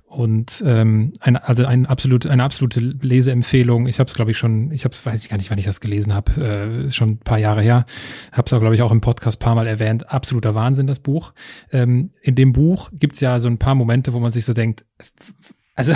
[0.06, 3.86] Und ähm, ein, also ein absolut, eine absolute Leseempfehlung.
[3.86, 5.66] Ich habe es, glaube ich, schon, ich habe es, weiß ich gar nicht, wann ich
[5.66, 7.86] das gelesen habe, äh, schon ein paar Jahre her.
[8.32, 10.10] Habe es auch, glaube ich, auch im Podcast paar Mal erwähnt.
[10.10, 11.34] Absoluter Wahnsinn, das Buch.
[11.74, 14.86] Ähm, in dem Buch gibt's ja so ein paar Momente, wo man sich so denkt,
[15.76, 15.92] also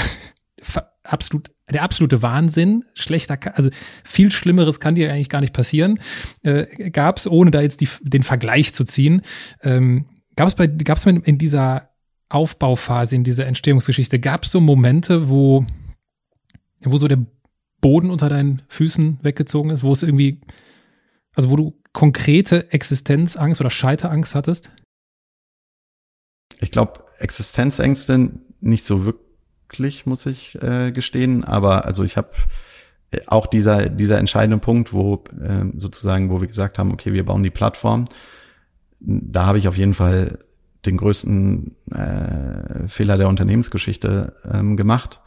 [1.03, 3.69] absolut der absolute Wahnsinn, schlechter, also
[4.03, 5.99] viel Schlimmeres kann dir eigentlich gar nicht passieren.
[6.43, 9.21] Äh, Gab es, ohne da jetzt die, den Vergleich zu ziehen,
[9.61, 10.05] ähm,
[10.35, 11.89] gab es bei, gab in dieser
[12.29, 15.65] Aufbauphase, in dieser Entstehungsgeschichte, gab es so Momente, wo,
[16.83, 17.25] wo so der
[17.81, 20.41] Boden unter deinen Füßen weggezogen ist, wo es irgendwie,
[21.33, 24.71] also wo du konkrete Existenzangst oder Scheiterangst hattest?
[26.59, 29.26] Ich glaube, Existenzängste nicht so wirklich,
[30.05, 32.29] muss ich äh, gestehen, aber also ich habe
[33.11, 37.25] äh, auch dieser dieser entscheidende Punkt, wo äh, sozusagen, wo wir gesagt haben, okay, wir
[37.25, 38.05] bauen die Plattform,
[38.99, 40.39] da habe ich auf jeden Fall
[40.85, 45.21] den größten äh, Fehler der Unternehmensgeschichte ähm, gemacht,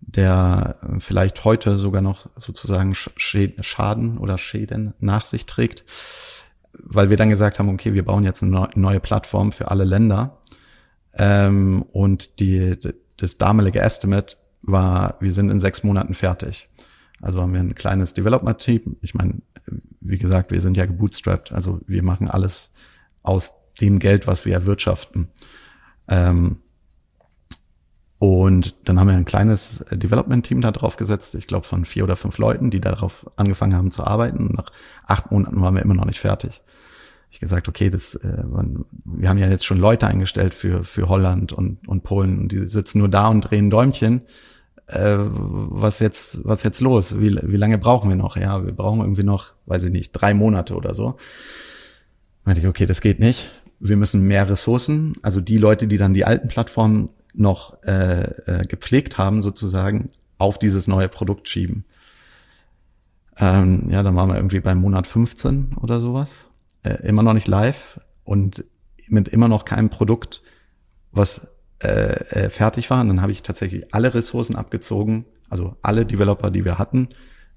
[0.00, 5.84] der vielleicht heute sogar noch sozusagen Schaden oder Schäden nach sich trägt,
[6.72, 10.38] weil wir dann gesagt haben, okay, wir bauen jetzt eine neue Plattform für alle Länder
[11.14, 12.76] ähm, und die,
[13.16, 16.68] das damalige Estimate war, wir sind in sechs Monaten fertig.
[17.20, 18.96] Also haben wir ein kleines Development-Team.
[19.00, 19.34] Ich meine,
[20.00, 22.72] wie gesagt, wir sind ja gebootstrapped, also wir machen alles
[23.22, 25.28] aus dem Geld, was wir erwirtschaften.
[26.08, 26.58] Ähm,
[28.18, 32.16] und dann haben wir ein kleines Development-Team da drauf gesetzt, ich glaube von vier oder
[32.16, 34.54] fünf Leuten, die darauf angefangen haben zu arbeiten.
[34.54, 34.70] Nach
[35.06, 36.62] acht Monaten waren wir immer noch nicht fertig.
[37.34, 38.44] Ich gesagt, okay, das, äh,
[39.04, 42.68] wir haben ja jetzt schon Leute eingestellt für für Holland und und Polen und die
[42.68, 44.22] sitzen nur da und drehen Däumchen.
[44.86, 47.20] Äh, was jetzt was jetzt los?
[47.20, 48.36] Wie wie lange brauchen wir noch?
[48.36, 51.16] Ja, wir brauchen irgendwie noch, weiß ich nicht, drei Monate oder so
[52.44, 53.50] meinte ich, okay, das geht nicht.
[53.80, 58.66] Wir müssen mehr Ressourcen, also die Leute, die dann die alten Plattformen noch äh, äh,
[58.66, 61.84] gepflegt haben, sozusagen, auf dieses neue Produkt schieben.
[63.36, 66.48] Ähm, ja, dann waren wir irgendwie beim Monat 15 oder sowas.
[66.84, 68.64] Äh, immer noch nicht live und
[69.08, 70.42] mit immer noch keinem Produkt,
[71.10, 71.48] was
[71.82, 73.00] äh, äh, fertig war.
[73.00, 77.08] Und dann habe ich tatsächlich alle Ressourcen abgezogen, also alle Developer, die wir hatten.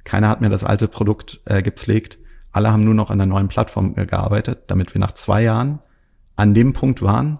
[0.03, 2.17] Keiner hat mir das alte Produkt äh, gepflegt
[2.57, 5.77] alle haben nur noch an der neuen Plattform gearbeitet, damit wir nach zwei Jahren
[6.35, 7.37] an dem Punkt waren,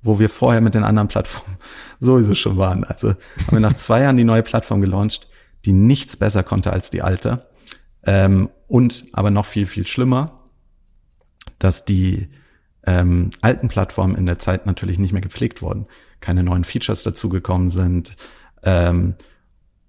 [0.00, 1.56] wo wir vorher mit den anderen Plattformen
[1.98, 2.84] sowieso schon waren.
[2.84, 5.28] Also haben wir nach zwei Jahren die neue Plattform gelauncht,
[5.64, 7.48] die nichts besser konnte als die alte.
[8.04, 10.43] Ähm, und aber noch viel, viel schlimmer,
[11.64, 12.28] dass die
[12.86, 15.86] ähm, alten Plattformen in der Zeit natürlich nicht mehr gepflegt wurden,
[16.20, 18.16] keine neuen Features dazugekommen sind
[18.62, 19.14] ähm,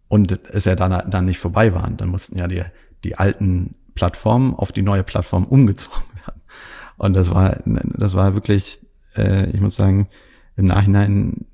[0.07, 1.97] und es ja dann, dann nicht vorbei waren.
[1.97, 2.63] Dann mussten ja die,
[3.03, 6.41] die alten Plattform auf die neue Plattform umgezogen werden.
[6.95, 8.79] Und das war, das war wirklich,
[9.17, 10.07] äh, ich muss sagen,
[10.55, 11.45] im Nachhinein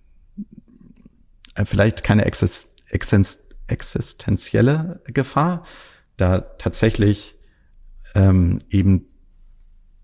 [1.55, 5.63] äh, vielleicht keine Exist Exist existenzielle Gefahr,
[6.17, 7.35] da tatsächlich
[8.13, 9.07] ähm, eben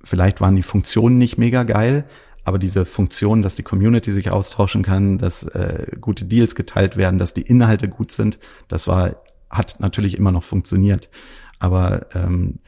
[0.08, 2.06] vielleicht waren die Funktionen nicht mega geil,
[2.44, 7.20] aber diese Funktion, dass die Community sich austauschen kann, dass äh, gute Deals geteilt werden,
[7.20, 9.18] dass die Inhalte gut sind, das war
[9.50, 11.10] hat natürlich immer noch funktioniert.
[11.60, 12.60] Aber ähm,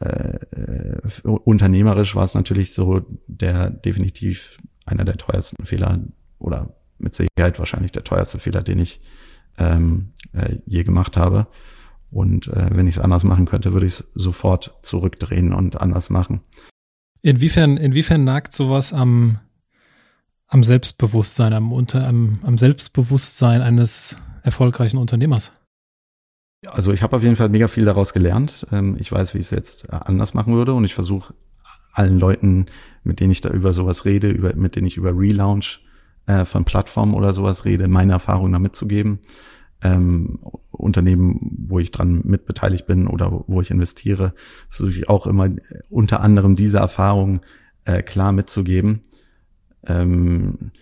[0.00, 0.38] äh,
[1.22, 6.00] unternehmerisch war es natürlich so der definitiv einer der teuersten Fehler
[6.38, 9.00] oder mit Sicherheit wahrscheinlich der teuerste Fehler, den ich
[9.58, 11.46] ähm, äh, je gemacht habe.
[12.10, 16.10] Und äh, wenn ich es anders machen könnte, würde ich es sofort zurückdrehen und anders
[16.10, 16.40] machen.
[17.24, 19.38] Inwiefern, inwiefern nagt sowas am,
[20.46, 25.50] am Selbstbewusstsein, am, unter, am, am Selbstbewusstsein eines erfolgreichen Unternehmers?
[26.66, 28.66] Also ich habe auf jeden Fall mega viel daraus gelernt.
[28.72, 31.32] Ähm, ich weiß, wie ich es jetzt äh, anders machen würde und ich versuche
[31.94, 32.66] allen Leuten,
[33.04, 35.82] mit denen ich da über sowas rede, über, mit denen ich über Relaunch
[36.26, 39.20] äh, von Plattformen oder sowas rede, meine Erfahrungen da mitzugeben.
[39.84, 40.40] Ähm,
[40.72, 44.34] Unternehmen, wo ich dran mitbeteiligt bin oder wo ich investiere,
[44.68, 45.50] versuche ich auch immer
[45.88, 47.40] unter anderem diese Erfahrungen
[47.84, 49.02] äh, klar mitzugeben.
[49.86, 50.72] Ähm,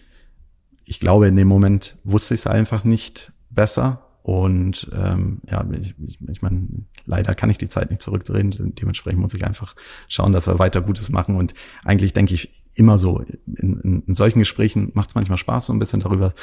[0.85, 5.95] ich glaube, in dem Moment wusste ich es einfach nicht besser und ähm, ja, ich,
[6.07, 6.69] ich, ich meine,
[7.07, 8.75] leider kann ich die Zeit nicht zurückdrehen.
[8.77, 9.75] Dementsprechend muss ich einfach
[10.09, 11.37] schauen, dass wir weiter Gutes machen.
[11.37, 15.67] Und eigentlich denke ich immer so, in, in, in solchen Gesprächen macht es manchmal Spaß,
[15.67, 16.35] so ein bisschen darüber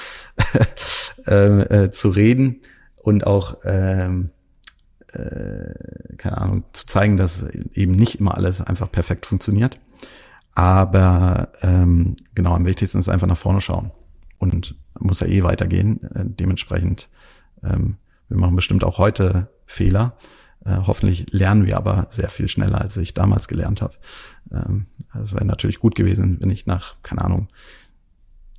[1.27, 2.61] äh, äh, zu reden
[2.97, 4.29] und auch ähm,
[5.13, 5.73] äh,
[6.17, 9.79] keine Ahnung, zu zeigen, dass eben nicht immer alles einfach perfekt funktioniert.
[10.53, 13.91] Aber ähm, genau, am wichtigsten ist einfach nach vorne schauen.
[14.37, 16.03] Und muss ja eh weitergehen.
[16.13, 17.09] Äh, dementsprechend,
[17.63, 20.15] ähm, wir machen bestimmt auch heute Fehler.
[20.65, 23.93] Äh, hoffentlich lernen wir aber sehr viel schneller, als ich damals gelernt habe.
[24.51, 27.49] Ähm, also wäre natürlich gut gewesen, wenn ich nach, keine Ahnung,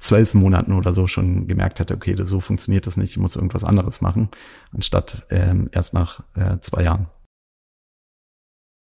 [0.01, 3.36] zwölf Monaten oder so schon gemerkt hätte, okay, das, so funktioniert das nicht, ich muss
[3.36, 4.30] irgendwas anderes machen,
[4.72, 7.09] anstatt ähm, erst nach äh, zwei Jahren.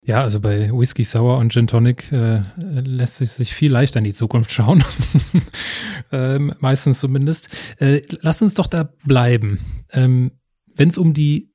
[0.03, 4.05] Ja, also bei Whisky Sour und Gin Tonic äh, lässt sich, sich viel leichter in
[4.05, 4.85] die Zukunft schauen.
[6.13, 7.49] ähm, meistens zumindest.
[7.81, 9.59] Äh, lass uns doch da bleiben.
[9.91, 10.31] Ähm,
[10.77, 11.51] Wenn es um die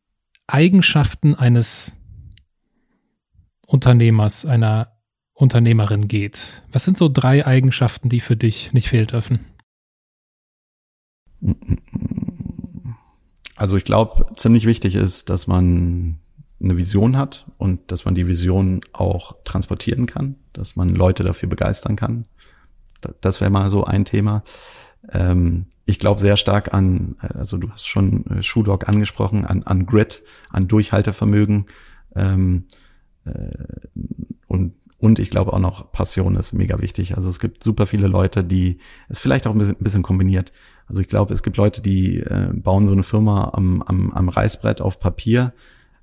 [0.48, 1.94] Eigenschaften eines
[3.66, 4.91] Unternehmers, einer
[5.42, 9.40] Unternehmerin geht, was sind so drei Eigenschaften, die für dich nicht fehlen dürfen?
[13.56, 16.20] Also ich glaube, ziemlich wichtig ist, dass man
[16.62, 21.50] eine Vision hat und dass man die Vision auch transportieren kann, dass man Leute dafür
[21.50, 22.26] begeistern kann.
[23.22, 24.44] Das wäre mal so ein Thema.
[25.12, 29.88] Ähm, ich glaube sehr stark an, also du hast schon äh, Schuhdog angesprochen, an, an
[29.88, 31.66] Grit, an Durchhaltevermögen
[32.16, 32.66] ähm,
[33.26, 33.32] äh,
[34.48, 37.18] und und ich glaube auch noch Passion ist mega wichtig.
[37.18, 38.78] Also es gibt super viele Leute, die
[39.10, 40.52] es vielleicht auch ein bisschen, kombiniert.
[40.88, 44.30] Also ich glaube, es gibt Leute, die äh, bauen so eine Firma am, am, am
[44.30, 45.54] Reißbrett auf Papier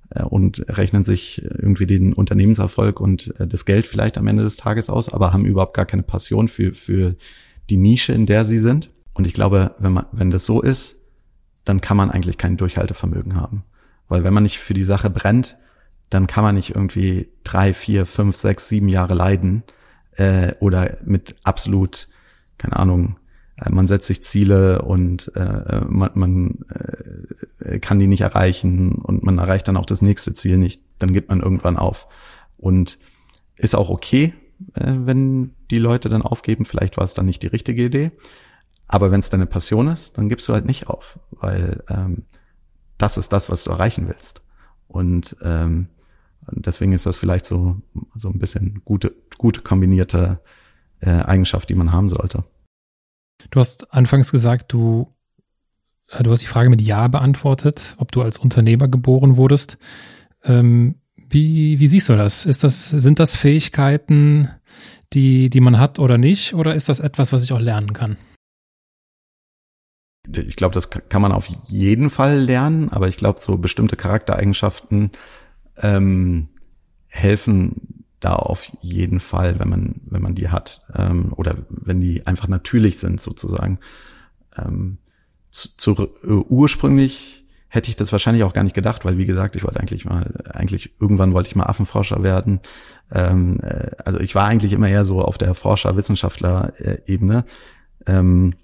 [0.09, 4.57] äh, und rechnen sich irgendwie den Unternehmenserfolg und äh, das Geld vielleicht am Ende des
[4.57, 7.15] Tages aus, aber haben überhaupt gar keine Passion für, für
[7.69, 8.91] die Nische, in der sie sind.
[9.13, 10.97] Und ich glaube, wenn man, wenn das so ist,
[11.63, 13.63] dann kann man eigentlich kein Durchhaltevermögen haben.
[14.09, 15.57] Weil wenn man nicht für die Sache brennt,
[16.09, 19.63] dann kann man nicht irgendwie drei, vier, fünf, sechs, sieben Jahre leiden
[20.13, 22.07] äh, oder mit absolut,
[22.57, 23.17] keine Ahnung,
[23.57, 26.65] äh, man setzt sich Ziele und äh, man, man
[27.59, 31.13] äh, kann die nicht erreichen und man erreicht dann auch das nächste Ziel nicht, dann
[31.13, 32.07] gibt man irgendwann auf.
[32.57, 32.97] Und
[33.55, 34.33] ist auch okay,
[34.73, 38.11] äh, wenn die Leute dann aufgeben, vielleicht war es dann nicht die richtige Idee.
[38.87, 42.23] Aber wenn es deine Passion ist, dann gibst du halt nicht auf, weil ähm,
[42.97, 44.41] das ist das, was du erreichen willst.
[44.87, 45.87] Und ähm,
[46.51, 47.81] deswegen ist das vielleicht so,
[48.15, 50.39] so ein bisschen gute, gute kombinierte
[51.01, 52.43] äh, Eigenschaft, die man haben sollte.
[53.51, 55.13] Du hast anfangs gesagt, du,
[56.09, 59.77] äh, du hast die Frage mit Ja beantwortet, ob du als Unternehmer geboren wurdest.
[60.43, 62.45] Ähm, wie, wie siehst du das?
[62.45, 64.49] Ist das, sind das Fähigkeiten,
[65.13, 66.53] die, die man hat oder nicht?
[66.53, 68.17] Oder ist das etwas, was ich auch lernen kann?
[70.31, 75.11] Ich glaube, das kann man auf jeden Fall lernen, aber ich glaube, so bestimmte Charaktereigenschaften
[75.81, 76.49] ähm,
[77.07, 82.27] helfen da auf jeden Fall, wenn man, wenn man die hat, ähm, oder wenn die
[82.27, 83.79] einfach natürlich sind, sozusagen.
[84.57, 84.97] Ähm,
[85.51, 89.55] zu, zu, uh, ursprünglich hätte ich das wahrscheinlich auch gar nicht gedacht, weil wie gesagt,
[89.55, 92.59] ich wollte eigentlich mal, eigentlich irgendwann wollte ich mal Affenforscher werden.
[93.11, 97.45] Ähm, äh, also ich war eigentlich immer eher so auf der Forscher-Wissenschaftler-Ebene.
[98.05, 98.55] Ähm,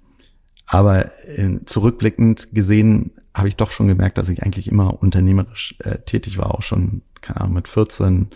[0.66, 5.98] aber äh, zurückblickend gesehen habe ich doch schon gemerkt, dass ich eigentlich immer unternehmerisch äh,
[5.98, 8.28] tätig war, auch schon, keine Ahnung, mit 14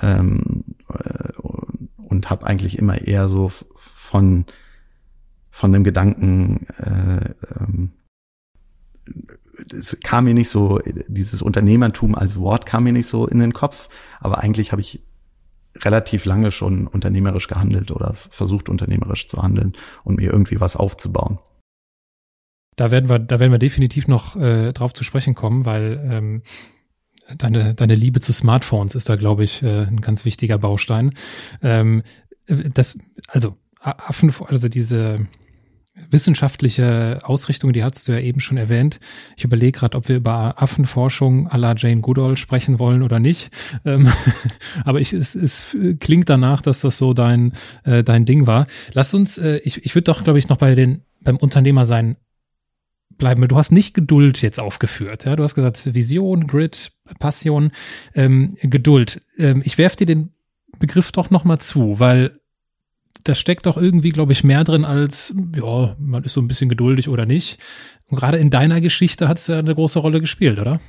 [0.00, 1.32] ähm, äh,
[1.96, 4.46] und habe eigentlich immer eher so von
[5.50, 7.92] von dem Gedanken äh, ähm,
[9.72, 13.52] es kam mir nicht so, dieses Unternehmertum als Wort kam mir nicht so in den
[13.52, 13.88] Kopf,
[14.20, 15.02] aber eigentlich habe ich
[15.76, 19.74] relativ lange schon unternehmerisch gehandelt oder versucht unternehmerisch zu handeln
[20.04, 21.38] und mir irgendwie was aufzubauen.
[22.76, 26.42] Da werden wir, da werden wir definitiv noch äh, drauf zu sprechen kommen, weil ähm,
[27.38, 31.12] deine, deine Liebe zu Smartphones ist da, glaube ich, äh, ein ganz wichtiger Baustein.
[31.62, 32.02] Ähm,
[32.46, 32.98] das,
[33.28, 35.16] also Affen, also diese
[36.10, 39.00] wissenschaftliche Ausrichtung, die hast du ja eben schon erwähnt.
[39.36, 43.50] Ich überlege gerade, ob wir über Affenforschung à la Jane Goodall sprechen wollen oder nicht.
[43.84, 44.12] Ähm,
[44.84, 47.52] aber ich, es, es klingt danach, dass das so dein,
[47.84, 48.66] äh, dein Ding war.
[48.92, 52.16] Lass uns, äh, ich, ich würde doch, glaube ich, noch bei den beim Unternehmer sein
[53.18, 53.46] bleiben.
[53.48, 55.24] Du hast nicht Geduld jetzt aufgeführt.
[55.24, 55.36] Ja?
[55.36, 57.70] Du hast gesagt Vision, Grid, Passion,
[58.14, 59.20] ähm, Geduld.
[59.38, 60.32] Ähm, ich werfe dir den
[60.78, 62.40] Begriff doch noch mal zu, weil
[63.24, 66.68] da steckt doch irgendwie, glaube ich, mehr drin als, ja, man ist so ein bisschen
[66.68, 67.58] geduldig oder nicht.
[68.08, 70.80] Und gerade in deiner Geschichte hat es ja eine große Rolle gespielt, oder?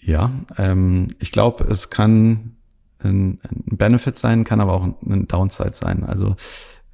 [0.00, 2.56] Ja, ähm, ich glaube, es kann
[2.98, 6.04] ein, ein Benefit sein, kann aber auch ein Downside sein.
[6.04, 6.36] Also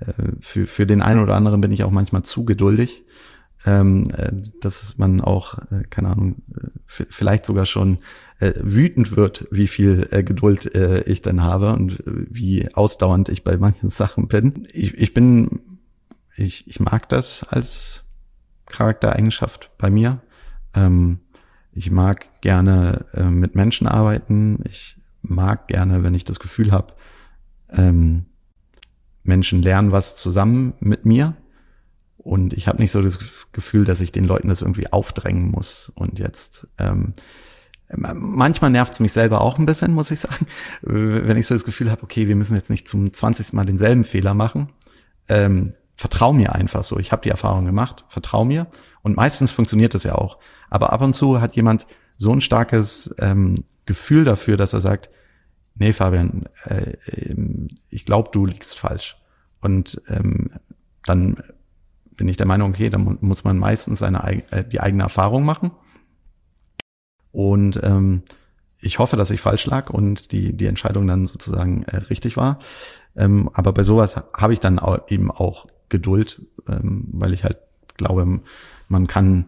[0.01, 3.05] äh, für, für den einen oder anderen bin ich auch manchmal zu geduldig
[3.67, 7.99] ähm, äh, dass man auch, äh, keine Ahnung, äh, vielleicht sogar schon
[8.39, 13.45] äh, wütend wird, wie viel äh, Geduld äh, ich dann habe und wie ausdauernd ich
[13.45, 14.67] bei manchen Sachen bin.
[14.73, 15.61] Ich, ich bin,
[16.37, 18.05] ich, ich mag das als
[18.67, 20.21] Charaktereigenschaft bei mir.
[20.75, 21.19] Ähm,
[21.73, 24.59] Ich mag gerne mit Menschen arbeiten.
[24.69, 26.95] Ich mag gerne, wenn ich das Gefühl habe,
[27.71, 28.25] ähm,
[29.23, 31.37] Menschen lernen was zusammen mit mir.
[32.31, 33.18] Und ich habe nicht so das
[33.51, 35.91] Gefühl, dass ich den Leuten das irgendwie aufdrängen muss.
[35.97, 37.14] Und jetzt, ähm,
[37.93, 40.47] manchmal nervt es mich selber auch ein bisschen, muss ich sagen,
[40.83, 43.53] wenn ich so das Gefühl habe, okay, wir müssen jetzt nicht zum 20.
[43.53, 44.68] Mal denselben Fehler machen.
[45.26, 47.01] Ähm, vertrau mir einfach so.
[47.01, 48.68] Ich habe die Erfahrung gemacht, vertrau mir.
[49.03, 50.39] Und meistens funktioniert das ja auch.
[50.70, 53.57] Aber ab und zu hat jemand so ein starkes ähm,
[53.87, 55.11] Gefühl dafür, dass er sagt,
[55.74, 59.16] nee, Fabian, äh, ähm, ich glaube, du liegst falsch.
[59.61, 60.53] Und ähm,
[61.05, 61.43] dann
[62.21, 65.71] bin ich der Meinung, okay, dann muss man meistens seine, äh, die eigene Erfahrung machen.
[67.33, 68.25] Und ähm,
[68.79, 72.59] ich hoffe, dass ich falsch lag und die, die Entscheidung dann sozusagen äh, richtig war.
[73.16, 77.57] Ähm, aber bei sowas habe ich dann auch, eben auch Geduld, ähm, weil ich halt
[77.97, 78.41] glaube,
[78.89, 79.47] man kann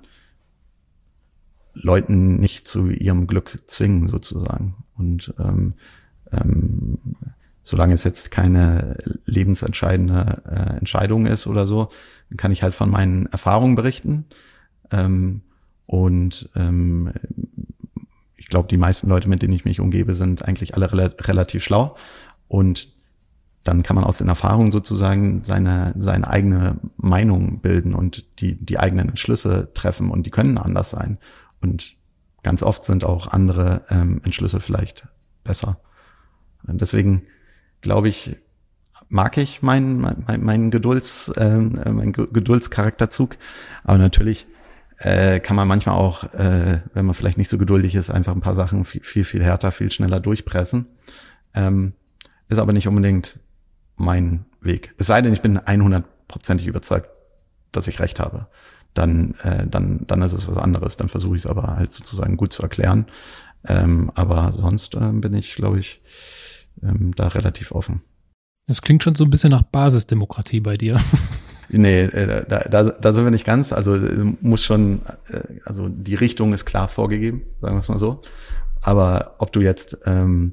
[1.74, 4.76] Leuten nicht zu ihrem Glück zwingen sozusagen.
[4.96, 5.74] Und ähm,
[6.32, 6.96] ähm,
[7.64, 8.96] solange es jetzt keine
[9.26, 11.90] lebensentscheidende äh, Entscheidung ist oder so,
[12.36, 14.26] kann ich halt von meinen Erfahrungen berichten.
[14.90, 15.42] Ähm,
[15.86, 17.12] und ähm,
[18.36, 21.62] ich glaube, die meisten Leute, mit denen ich mich umgebe, sind eigentlich alle rel relativ
[21.62, 21.96] schlau.
[22.48, 22.92] Und
[23.64, 28.78] dann kann man aus den Erfahrungen sozusagen seine, seine eigene Meinung bilden und die, die
[28.78, 31.18] eigenen Entschlüsse treffen und die können anders sein.
[31.60, 31.94] Und
[32.42, 35.06] ganz oft sind auch andere ähm, Entschlüsse vielleicht
[35.44, 35.78] besser.
[36.66, 37.22] Und deswegen
[37.80, 38.36] glaube ich,
[39.12, 43.36] mag ich meinen mein, mein Gedulds, äh, mein Geduldscharakterzug.
[43.84, 44.46] Aber natürlich
[44.96, 48.40] äh, kann man manchmal auch, äh, wenn man vielleicht nicht so geduldig ist, einfach ein
[48.40, 50.86] paar Sachen viel, viel, viel härter, viel schneller durchpressen.
[51.52, 51.92] Ähm,
[52.48, 53.38] ist aber nicht unbedingt
[53.96, 54.94] mein Weg.
[54.96, 57.10] Es sei denn, ich bin 100%ig überzeugt,
[57.70, 58.46] dass ich recht habe.
[58.94, 60.96] Dann, äh, dann, dann ist es was anderes.
[60.96, 63.06] Dann versuche ich es aber halt sozusagen gut zu erklären.
[63.66, 66.00] Ähm, aber sonst äh, bin ich, glaube ich,
[66.82, 68.00] ähm, da relativ offen.
[68.66, 70.98] Das klingt schon so ein bisschen nach Basisdemokratie bei dir.
[71.74, 73.72] Nee, äh, da, da, da sind wir nicht ganz.
[73.72, 75.00] Also äh, muss schon,
[75.30, 78.20] äh, also die Richtung ist klar vorgegeben, sagen wir es mal so.
[78.82, 80.52] Aber ob du jetzt, ähm,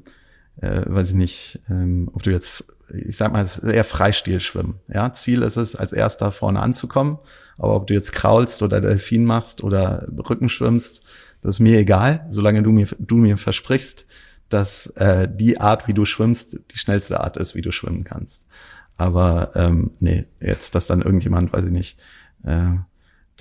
[0.62, 2.64] äh, weiß ich nicht, ähm, ob du jetzt,
[3.06, 4.80] ich sag mal, es ist eher Freistil schwimmen.
[4.88, 7.18] Ja, Ziel ist es, als erster vorne anzukommen.
[7.58, 11.04] Aber ob du jetzt kraulst oder Delfin machst oder Rücken schwimmst,
[11.42, 14.06] das ist mir egal, solange du mir, du mir versprichst,
[14.52, 18.46] dass äh, die Art, wie du schwimmst, die schnellste Art ist, wie du schwimmen kannst.
[18.96, 21.98] Aber ähm, nee, jetzt, dass dann irgendjemand, weiß ich nicht,
[22.44, 22.74] äh,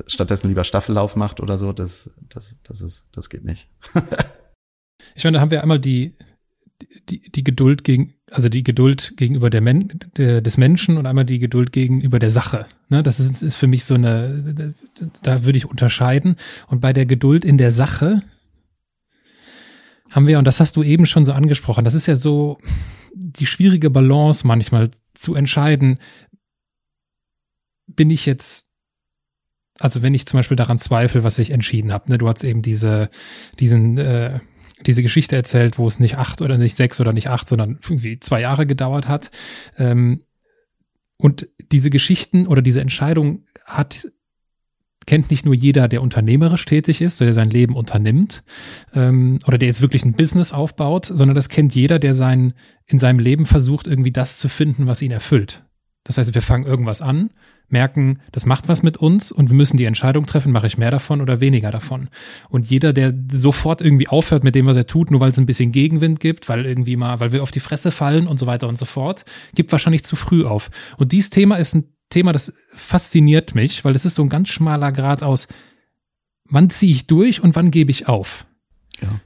[0.07, 3.67] stattdessen lieber Staffellauf macht oder so, das, das, das ist, das geht nicht.
[5.15, 6.15] ich meine, da haben wir einmal die,
[7.09, 11.25] die, die Geduld gegen, also die Geduld gegenüber der Men, der, des Menschen und einmal
[11.25, 12.65] die Geduld gegenüber der Sache.
[12.87, 14.73] Ne, das ist, ist für mich so eine,
[15.23, 16.37] da würde ich unterscheiden.
[16.67, 18.21] Und bei der Geduld in der Sache
[20.09, 22.57] haben wir, und das hast du eben schon so angesprochen, das ist ja so
[23.13, 25.99] die schwierige Balance manchmal zu entscheiden,
[27.87, 28.69] bin ich jetzt,
[29.79, 32.61] also wenn ich zum Beispiel daran zweifle, was ich entschieden habe, ne, du hast eben
[32.61, 33.09] diese,
[33.59, 34.39] diesen, äh,
[34.85, 38.19] diese Geschichte erzählt, wo es nicht acht oder nicht sechs oder nicht acht, sondern irgendwie
[38.19, 39.31] zwei Jahre gedauert hat.
[39.77, 40.23] Ähm,
[41.17, 44.07] und diese Geschichten oder diese Entscheidung hat
[45.05, 48.43] kennt nicht nur jeder, der unternehmerisch tätig ist, der sein Leben unternimmt
[48.93, 52.53] ähm, oder der jetzt wirklich ein Business aufbaut, sondern das kennt jeder, der sein,
[52.85, 55.63] in seinem Leben versucht, irgendwie das zu finden, was ihn erfüllt.
[56.03, 57.29] Das heißt, wir fangen irgendwas an,
[57.67, 60.91] merken, das macht was mit uns und wir müssen die Entscheidung treffen, mache ich mehr
[60.91, 62.09] davon oder weniger davon.
[62.49, 65.45] Und jeder, der sofort irgendwie aufhört mit dem, was er tut, nur weil es ein
[65.45, 68.67] bisschen Gegenwind gibt, weil irgendwie mal, weil wir auf die Fresse fallen und so weiter
[68.67, 70.71] und so fort, gibt wahrscheinlich zu früh auf.
[70.97, 74.49] Und dieses Thema ist ein Thema, das fasziniert mich, weil es ist so ein ganz
[74.49, 75.47] schmaler Grad aus,
[76.45, 78.45] wann ziehe ich durch und wann gebe ich auf.
[79.01, 79.19] Ja.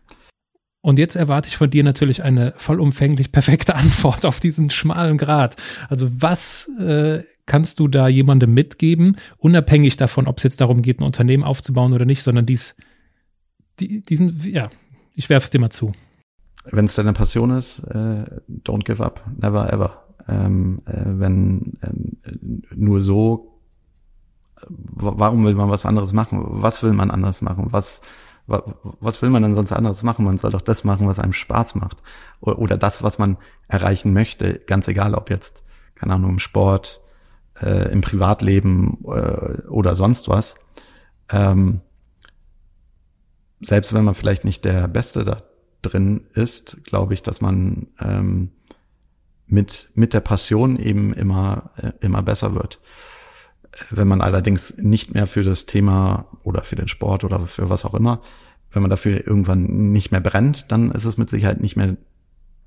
[0.82, 5.56] Und jetzt erwarte ich von dir natürlich eine vollumfänglich perfekte Antwort auf diesen schmalen Grad.
[5.90, 11.00] Also was äh, kannst du da jemandem mitgeben, unabhängig davon, ob es jetzt darum geht,
[11.00, 12.76] ein Unternehmen aufzubauen oder nicht, sondern dies,
[13.80, 14.70] die, diesen, ja,
[15.14, 15.94] ich werfe es dir mal zu.
[16.66, 22.36] Wenn es deine Passion ist, äh, don't give up, never ever ähm, äh, wenn äh,
[22.76, 23.60] nur so,
[24.68, 26.40] warum will man was anderes machen?
[26.44, 27.68] Was will man anderes machen?
[27.72, 28.02] Was,
[28.46, 30.26] was will man denn sonst anderes machen?
[30.26, 32.02] Man soll doch das machen, was einem Spaß macht.
[32.42, 35.64] Oder das, was man erreichen möchte, ganz egal, ob jetzt,
[35.96, 37.02] keine Ahnung, im Sport,
[37.62, 40.56] äh, im Privatleben äh, oder sonst was.
[41.30, 41.82] Ähm,
[43.62, 45.44] selbst wenn man vielleicht nicht der Beste da
[45.82, 48.52] drin ist, glaube ich, dass man ähm,
[49.54, 52.80] mit, mit der Passion eben immer, äh, immer besser wird.
[53.90, 57.86] Wenn man allerdings nicht mehr für das Thema oder für den Sport oder für was
[57.86, 58.22] auch immer
[58.74, 61.96] wenn man dafür irgendwann nicht mehr brennt, dann ist es mit Sicherheit nicht mehr,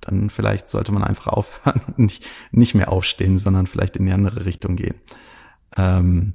[0.01, 4.13] dann vielleicht sollte man einfach aufhören und nicht, nicht mehr aufstehen, sondern vielleicht in die
[4.13, 4.95] andere Richtung gehen.
[5.77, 6.35] Ähm,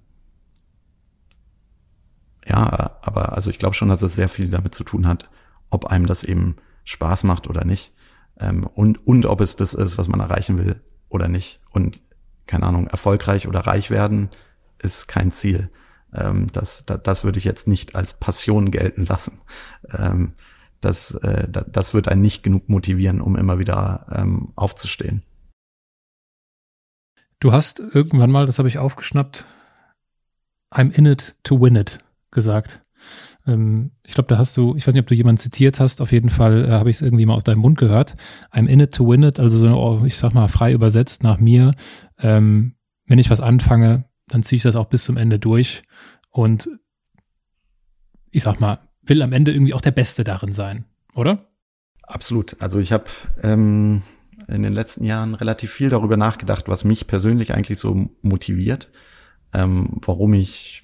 [2.46, 5.30] ja, aber also ich glaube schon, dass es sehr viel damit zu tun hat,
[5.70, 7.94] ob einem das eben Spaß macht oder nicht.
[8.42, 11.62] Ähm, und, und ob es das ist, was man erreichen will oder nicht.
[11.70, 12.02] Und
[12.48, 14.30] keine Ahnung, erfolgreich oder reich werden
[14.80, 15.70] ist kein Ziel.
[16.14, 19.40] Ähm, das, das, das würde ich jetzt nicht als Passion gelten lassen.
[19.96, 20.34] Ähm,
[20.82, 25.24] das, äh, das wird einen nicht genug motivieren, um immer wieder ähm, aufzustehen.
[27.40, 29.46] Du hast irgendwann mal, das habe ich aufgeschnappt,
[30.72, 32.00] I'm in it to win it
[32.32, 32.82] gesagt.
[33.48, 36.12] Ähm, ich glaube, da hast du, ich weiß nicht, ob du jemanden zitiert hast, auf
[36.12, 38.16] jeden Fall äh, habe ich es irgendwie mal aus deinem Mund gehört.
[38.52, 41.74] I'm in it to win it, also so, ich sag mal frei übersetzt nach mir.
[42.20, 42.76] Ähm,
[43.06, 45.84] wenn ich was anfange, dann ziehe ich das auch bis zum Ende durch
[46.30, 46.70] und
[48.32, 50.86] ich sag mal, will am Ende irgendwie auch der Beste darin sein,
[51.16, 51.48] oder?
[52.04, 52.56] Absolut.
[52.60, 53.06] Also ich habe
[53.44, 54.04] ähm,
[54.48, 58.92] in den letzten Jahren relativ viel darüber nachgedacht, was mich persönlich eigentlich so motiviert,
[59.54, 60.84] ähm, warum ich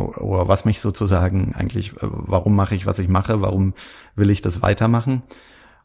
[0.00, 3.74] oder was mich sozusagen eigentlich, äh, warum mache ich, was ich mache, warum
[4.16, 5.22] will ich das weitermachen?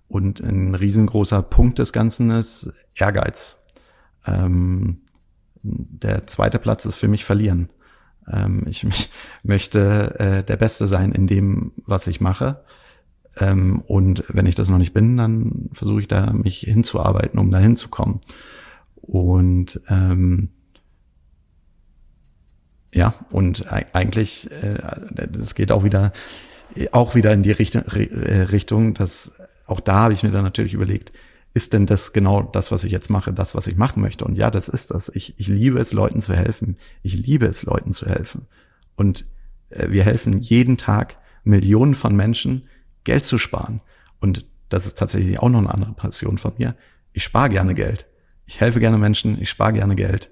[0.07, 3.61] Und ein riesengroßer Punkt des Ganzen ist Ehrgeiz.
[4.26, 5.01] Ähm,
[5.63, 7.70] der zweite Platz ist für mich verlieren.
[8.32, 9.09] Ähm, ich mich,
[9.43, 12.63] möchte äh, der Beste sein in dem, was ich mache.
[13.38, 17.51] Ähm, und wenn ich das noch nicht bin, dann versuche ich da mich hinzuarbeiten, um
[17.51, 18.22] da hinzukommen.
[18.95, 20.49] Und ähm,
[22.95, 24.77] ja, und eigentlich, äh,
[25.27, 26.13] das geht auch wieder,
[26.93, 29.33] auch wieder in die Richtung, äh, Richtung, dass
[29.67, 31.11] auch da habe ich mir dann natürlich überlegt,
[31.53, 34.23] ist denn das genau das, was ich jetzt mache, das, was ich machen möchte?
[34.23, 35.09] Und ja, das ist das.
[35.13, 36.77] Ich, ich liebe es, Leuten zu helfen.
[37.01, 38.47] Ich liebe es, Leuten zu helfen.
[38.95, 39.25] Und
[39.69, 42.69] äh, wir helfen jeden Tag Millionen von Menschen,
[43.03, 43.81] Geld zu sparen.
[44.21, 46.75] Und das ist tatsächlich auch noch eine andere Passion von mir.
[47.11, 48.07] Ich spare gerne Geld.
[48.45, 50.31] Ich helfe gerne Menschen, ich spare gerne Geld.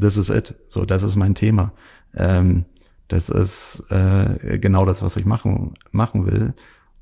[0.00, 0.54] This is it.
[0.68, 1.72] So, das ist mein Thema.
[2.14, 2.64] Ähm,
[3.08, 6.54] das ist äh, genau das, was ich machen, machen will.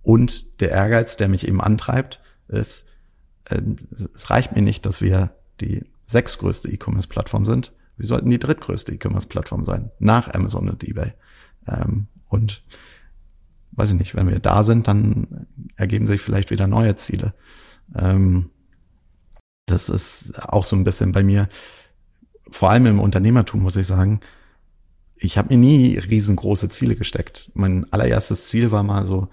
[0.02, 2.88] Und der Ehrgeiz, der mich eben antreibt, ist,
[3.44, 3.60] äh,
[4.14, 5.30] es reicht mir nicht, dass wir
[5.60, 7.72] die sechstgrößte E-Commerce-Plattform sind.
[7.96, 11.12] Wir sollten die drittgrößte E-Commerce-Plattform sein, nach Amazon und eBay.
[11.68, 12.62] Ähm, und
[13.72, 15.46] weiß ich nicht, wenn wir da sind, dann
[15.76, 17.34] ergeben sich vielleicht wieder neue Ziele.
[17.94, 18.50] Ähm,
[19.66, 21.48] das ist auch so ein bisschen bei mir,
[22.50, 24.20] vor allem im Unternehmertum, muss ich sagen,
[25.20, 27.50] ich habe mir nie riesengroße Ziele gesteckt.
[27.54, 29.28] Mein allererstes Ziel war mal so,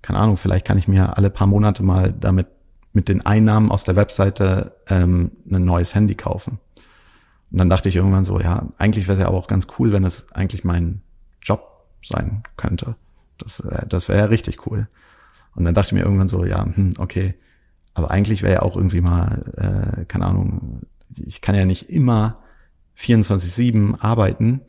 [0.00, 2.46] keine Ahnung, vielleicht kann ich mir alle paar Monate mal damit
[2.92, 6.58] mit den Einnahmen aus der Webseite ähm, ein neues Handy kaufen.
[7.50, 10.04] Und dann dachte ich irgendwann so, ja, eigentlich wäre es ja auch ganz cool, wenn
[10.04, 11.02] es eigentlich mein
[11.42, 12.94] Job sein könnte.
[13.38, 14.88] Das, äh, das wäre ja richtig cool.
[15.54, 17.34] Und dann dachte ich mir irgendwann so, ja, hm, okay,
[17.94, 20.82] aber eigentlich wäre ja auch irgendwie mal, äh, keine Ahnung,
[21.16, 22.38] ich kann ja nicht immer
[22.96, 24.62] 24-7 arbeiten,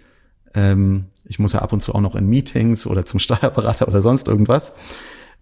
[0.53, 4.01] ähm, ich muss ja ab und zu auch noch in Meetings oder zum Steuerberater oder
[4.01, 4.73] sonst irgendwas.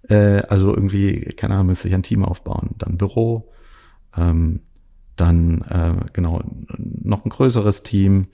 [0.07, 2.76] Äh, also irgendwie, keine Ahnung, müsste ich ein Team aufbauen.
[2.78, 3.51] Dann Büro,
[4.16, 4.62] ähm,
[5.16, 6.41] dann äh, genau
[6.78, 8.28] noch ein größeres Team.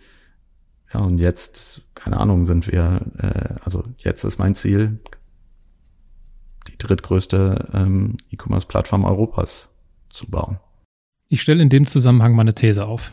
[0.93, 4.99] Ja, und jetzt, keine Ahnung, sind wir, äh, also jetzt ist mein Ziel,
[6.67, 9.69] die drittgrößte ähm, E-Commerce-Plattform Europas
[10.09, 10.59] zu bauen.
[11.27, 13.11] Ich stelle in dem Zusammenhang mal eine These auf.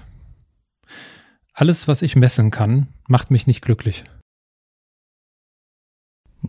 [1.57, 4.05] Alles, was ich messen kann, macht mich nicht glücklich.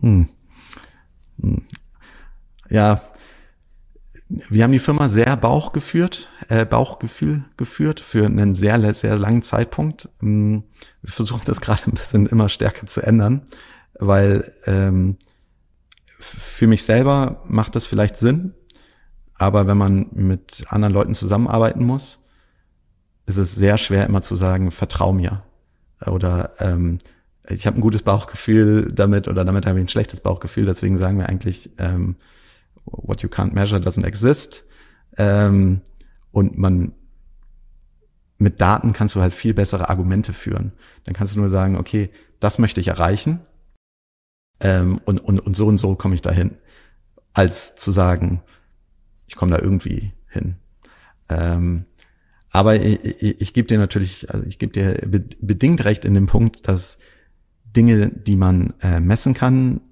[0.00, 0.28] Hm.
[1.40, 1.64] Hm.
[2.68, 3.02] Ja,
[4.28, 9.42] wir haben die Firma sehr Bauch geführt, äh, Bauchgefühl geführt für einen sehr, sehr langen
[9.42, 10.08] Zeitpunkt.
[10.18, 10.64] Hm.
[11.02, 13.42] Wir versuchen das gerade ein bisschen immer stärker zu ändern,
[13.94, 15.18] weil ähm,
[16.18, 18.54] für mich selber macht das vielleicht Sinn,
[19.34, 22.25] aber wenn man mit anderen Leuten zusammenarbeiten muss,
[23.26, 25.42] ist es sehr schwer immer zu sagen, vertrau mir.
[26.04, 26.98] Oder ähm,
[27.48, 30.64] ich habe ein gutes Bauchgefühl damit oder damit habe ich ein schlechtes Bauchgefühl.
[30.64, 32.16] Deswegen sagen wir eigentlich, ähm,
[32.84, 34.64] what you can't measure doesn't exist.
[35.16, 35.80] Ähm,
[36.32, 36.92] und man
[38.38, 40.72] mit Daten kannst du halt viel bessere Argumente führen.
[41.04, 42.10] Dann kannst du nur sagen, okay,
[42.40, 43.40] das möchte ich erreichen
[44.60, 46.56] ähm, und, und, und so und so komme ich dahin,
[47.32, 48.42] als zu sagen,
[49.26, 50.56] ich komme da irgendwie hin.
[51.28, 51.86] Ähm,
[52.56, 54.98] aber ich, ich, ich gebe dir natürlich, also ich gebe dir
[55.40, 56.96] bedingt recht in dem Punkt, dass
[57.64, 59.82] Dinge, die man äh, messen kann,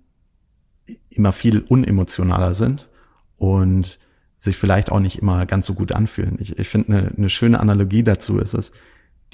[1.11, 2.89] immer viel unemotionaler sind
[3.37, 3.99] und
[4.39, 6.39] sich vielleicht auch nicht immer ganz so gut anfühlen.
[6.41, 8.73] Ich, ich finde, eine, eine schöne Analogie dazu ist es,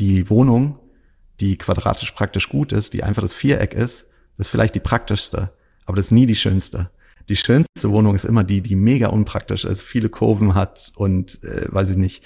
[0.01, 0.81] die Wohnung,
[1.39, 4.09] die quadratisch praktisch gut ist, die einfach das Viereck ist,
[4.39, 5.53] ist vielleicht die praktischste.
[5.87, 6.91] aber das ist nie die schönste.
[7.29, 11.73] Die schönste Wohnung ist immer die, die mega unpraktisch ist, viele Kurven hat und äh,
[11.73, 12.25] weiß ich nicht,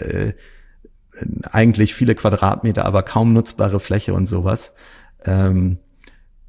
[0.00, 0.34] äh,
[1.42, 4.74] eigentlich viele Quadratmeter, aber kaum nutzbare Fläche und sowas.
[5.24, 5.78] Ähm,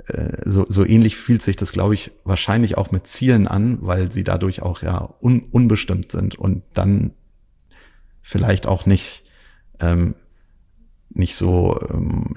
[0.07, 4.11] äh, so, so ähnlich fühlt sich das, glaube ich, wahrscheinlich auch mit Zielen an, weil
[4.11, 7.11] sie dadurch auch ja un, unbestimmt sind und dann
[8.21, 9.23] vielleicht auch nicht
[9.79, 10.15] ähm,
[11.13, 12.33] nicht so ähm,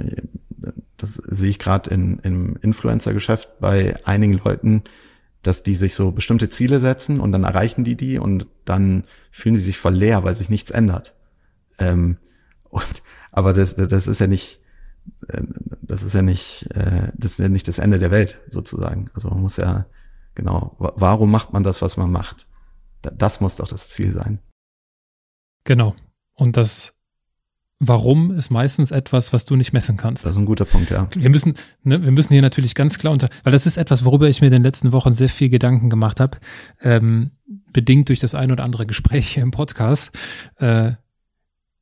[0.97, 4.85] das sehe ich gerade in, im Influencer-Geschäft bei einigen Leuten,
[5.47, 9.57] dass die sich so bestimmte Ziele setzen und dann erreichen die die und dann fühlen
[9.57, 11.15] sie sich voll leer, weil sich nichts ändert.
[11.79, 12.19] Ähm,
[12.65, 14.61] und, aber das, das ist ja nicht,
[15.29, 15.43] äh,
[15.83, 19.11] das ist ja nicht, äh, das ist ja nicht das Ende der Welt sozusagen.
[19.15, 19.87] Also man muss ja
[20.35, 22.47] genau, warum macht man das, was man macht?
[23.03, 24.39] Das muss doch das Ziel sein.
[25.65, 25.95] Genau.
[26.35, 26.94] Und das
[27.89, 30.25] Warum ist meistens etwas, was du nicht messen kannst.
[30.25, 31.09] Das ist ein guter Punkt, ja.
[31.15, 34.29] Wir müssen, ne, wir müssen hier natürlich ganz klar unter, weil das ist etwas, worüber
[34.29, 36.39] ich mir in den letzten Wochen sehr viel Gedanken gemacht habe,
[36.81, 37.31] ähm,
[37.73, 40.11] bedingt durch das ein oder andere Gespräch hier im Podcast.
[40.59, 40.93] Äh,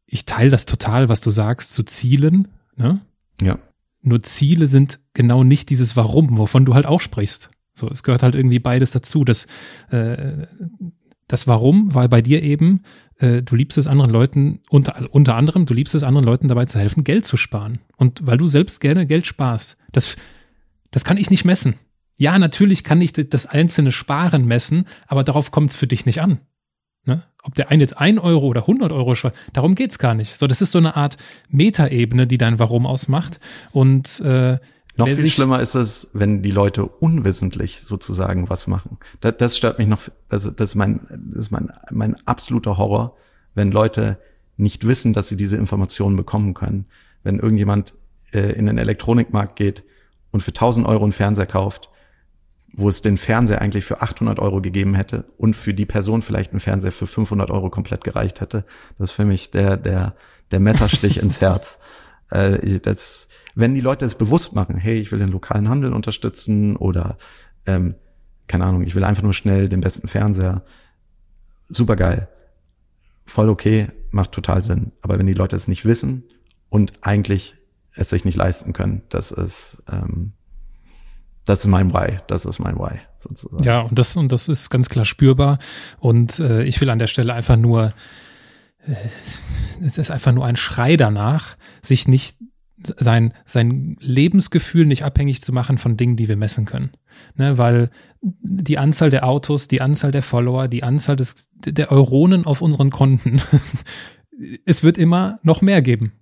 [0.07, 2.49] ich teile das total, was du sagst, zu Zielen.
[2.77, 3.01] Ne?
[3.41, 3.59] Ja.
[4.03, 7.51] Nur Ziele sind genau nicht dieses Warum, wovon du halt auch sprichst.
[7.75, 9.25] So, es gehört halt irgendwie beides dazu.
[9.25, 9.47] Das,
[9.91, 10.47] äh,
[11.33, 12.83] das Warum war bei dir eben,
[13.17, 16.47] äh, du liebst es anderen Leuten, unter, also unter anderem, du liebst es anderen Leuten
[16.47, 17.79] dabei zu helfen, Geld zu sparen.
[17.97, 20.17] Und weil du selbst gerne Geld sparst, das,
[20.91, 21.77] das kann ich nicht messen.
[22.19, 26.21] Ja, natürlich kann ich das einzelne Sparen messen, aber darauf kommt es für dich nicht
[26.21, 26.41] an.
[27.07, 27.23] Ne?
[27.43, 30.35] Ob der eine jetzt ein Euro oder 100 Euro spart, darum geht's gar nicht.
[30.35, 31.17] So, das ist so eine Art
[31.49, 33.41] Metaebene, die dein Warum ausmacht.
[33.71, 34.59] Und äh,
[34.97, 38.99] noch viel schlimmer ist es, wenn die Leute unwissentlich sozusagen was machen.
[39.21, 41.01] Das, das stört mich noch, also das ist mein,
[41.33, 43.17] das ist mein, mein absoluter Horror,
[43.55, 44.19] wenn Leute
[44.57, 46.87] nicht wissen, dass sie diese Informationen bekommen können.
[47.23, 47.95] Wenn irgendjemand
[48.33, 49.83] äh, in den Elektronikmarkt geht
[50.31, 51.89] und für 1000 Euro einen Fernseher kauft,
[52.73, 56.53] wo es den Fernseher eigentlich für 800 Euro gegeben hätte und für die Person vielleicht
[56.53, 58.65] einen Fernseher für 500 Euro komplett gereicht hätte.
[58.99, 60.15] Das ist für mich der, der,
[60.51, 61.79] der Messerstich ins Herz.
[62.33, 66.77] Äh, das, wenn die Leute es bewusst machen, hey, ich will den lokalen Handel unterstützen
[66.77, 67.19] oder
[67.67, 67.95] ähm,
[68.49, 70.63] keine Ahnung, ich will einfach nur schnell den besten Fernseher,
[71.69, 72.29] super geil,
[73.27, 74.93] voll okay, macht total Sinn.
[75.03, 76.25] Aber wenn die Leute es nicht wissen
[76.69, 77.55] und eigentlich
[77.95, 80.33] es sich nicht leisten können, das ist ähm,
[81.45, 83.65] das ist mein Why, das ist mein Why sozusagen.
[83.65, 85.59] Ja, und das und das ist ganz klar spürbar.
[85.99, 87.93] Und äh, ich will an der Stelle einfach nur
[89.85, 92.37] es ist einfach nur ein Schrei danach, sich nicht
[92.99, 96.91] sein, sein Lebensgefühl nicht abhängig zu machen von Dingen, die wir messen können.
[97.37, 102.47] Ne, weil die Anzahl der Autos, die Anzahl der Follower, die Anzahl des, der Euronen
[102.47, 103.41] auf unseren Konten,
[104.65, 106.13] es wird immer noch mehr geben.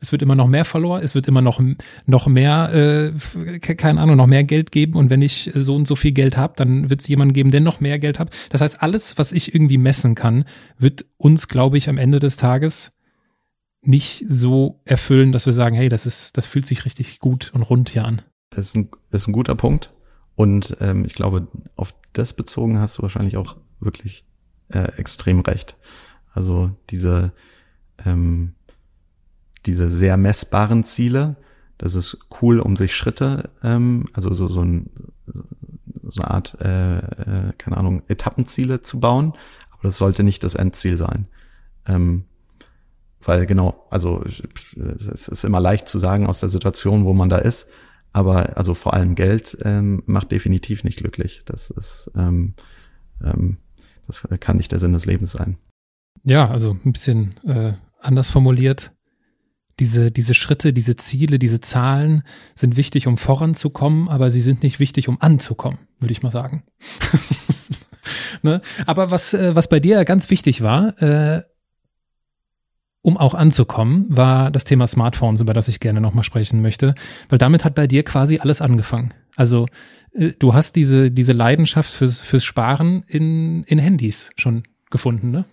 [0.00, 1.60] Es wird immer noch mehr Follower, es wird immer noch,
[2.06, 4.94] noch mehr, äh, keine Ahnung, noch mehr Geld geben.
[4.94, 7.60] Und wenn ich so und so viel Geld habe, dann wird es jemanden geben, der
[7.60, 8.30] noch mehr Geld hat.
[8.48, 10.44] Das heißt, alles, was ich irgendwie messen kann,
[10.78, 12.96] wird uns, glaube ich, am Ende des Tages
[13.82, 17.62] nicht so erfüllen, dass wir sagen, hey, das ist, das fühlt sich richtig gut und
[17.62, 18.22] rund hier an.
[18.50, 19.92] Das ist ein, ist ein guter Punkt.
[20.34, 24.24] Und ähm, ich glaube, auf das bezogen hast du wahrscheinlich auch wirklich
[24.68, 25.76] äh, extrem recht.
[26.32, 27.32] Also diese,
[28.04, 28.54] ähm,
[29.66, 31.36] diese sehr messbaren Ziele,
[31.78, 34.90] das ist cool, um sich Schritte, ähm, also so, so, ein,
[36.02, 39.34] so eine Art, äh, äh, keine Ahnung, Etappenziele zu bauen,
[39.70, 41.26] aber das sollte nicht das Endziel sein.
[41.86, 42.24] Ähm,
[43.22, 47.38] weil genau, also es ist immer leicht zu sagen aus der Situation, wo man da
[47.38, 47.68] ist,
[48.12, 51.42] aber also vor allem Geld ähm, macht definitiv nicht glücklich.
[51.44, 52.54] Das ist, ähm,
[53.22, 53.58] ähm,
[54.06, 55.58] das kann nicht der Sinn des Lebens sein.
[56.24, 58.92] Ja, also ein bisschen äh, anders formuliert.
[59.80, 62.22] Diese, diese Schritte, diese Ziele, diese Zahlen
[62.54, 66.62] sind wichtig, um voranzukommen, aber sie sind nicht wichtig, um anzukommen, würde ich mal sagen.
[68.42, 68.60] ne?
[68.86, 71.42] Aber was, äh, was bei dir ganz wichtig war, äh,
[73.02, 76.94] um auch anzukommen, war das Thema Smartphones, über das ich gerne nochmal sprechen möchte,
[77.28, 79.14] weil damit hat bei dir quasi alles angefangen.
[79.36, 79.66] Also
[80.12, 85.44] äh, du hast diese, diese Leidenschaft fürs, fürs Sparen in, in Handys schon gefunden, ne?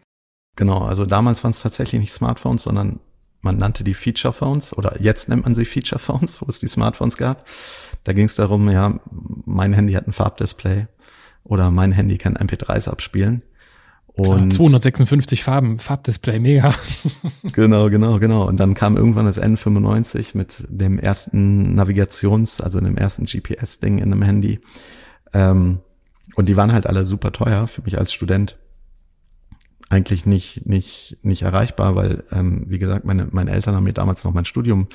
[0.58, 3.00] Genau, also damals waren es tatsächlich nicht Smartphones, sondern
[3.48, 6.68] man nannte die Feature Phones oder jetzt nennt man sie Feature Phones, wo es die
[6.68, 7.46] Smartphones gab.
[8.04, 9.00] Da ging es darum, ja,
[9.46, 10.88] mein Handy hat ein Farbdisplay
[11.44, 13.42] oder mein Handy kann MP3s abspielen.
[14.18, 16.74] Und Klar, 256 Farben, Farbdisplay, mega.
[17.54, 18.48] genau, genau, genau.
[18.48, 24.12] Und dann kam irgendwann das N95 mit dem ersten Navigations-, also dem ersten GPS-Ding in
[24.12, 24.60] einem Handy.
[25.34, 25.80] Ähm,
[26.36, 28.58] und die waren halt alle super teuer für mich als Student.
[29.90, 34.24] Eigentlich nicht, nicht, nicht erreichbar, weil, ähm, wie gesagt, meine, meine Eltern haben mir damals
[34.24, 34.88] noch mein Studium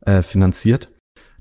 [0.00, 0.88] äh, finanziert.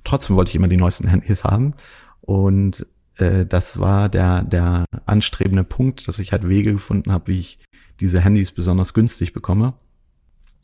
[0.04, 1.76] Trotzdem wollte ich immer die neuesten Handys haben.
[2.22, 2.86] Und
[3.16, 7.60] äh, das war der, der anstrebende Punkt, dass ich halt Wege gefunden habe, wie ich
[8.00, 9.74] diese Handys besonders günstig bekomme.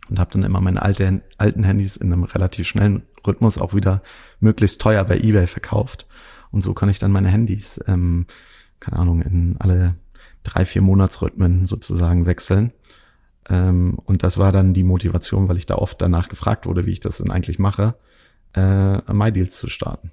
[0.10, 4.04] Und habe dann immer meine alte, alten Handys in einem relativ schnellen Rhythmus auch wieder
[4.40, 6.06] möglichst teuer bei eBay verkauft.
[6.52, 8.28] Und so kann ich dann meine Handys, ähm,
[8.80, 9.96] keine Ahnung, in alle
[10.46, 12.72] drei, vier Monatsrhythmen sozusagen wechseln.
[13.50, 16.92] Ähm, und das war dann die Motivation, weil ich da oft danach gefragt wurde, wie
[16.92, 17.96] ich das denn eigentlich mache,
[18.56, 20.12] äh, MyDeals zu starten.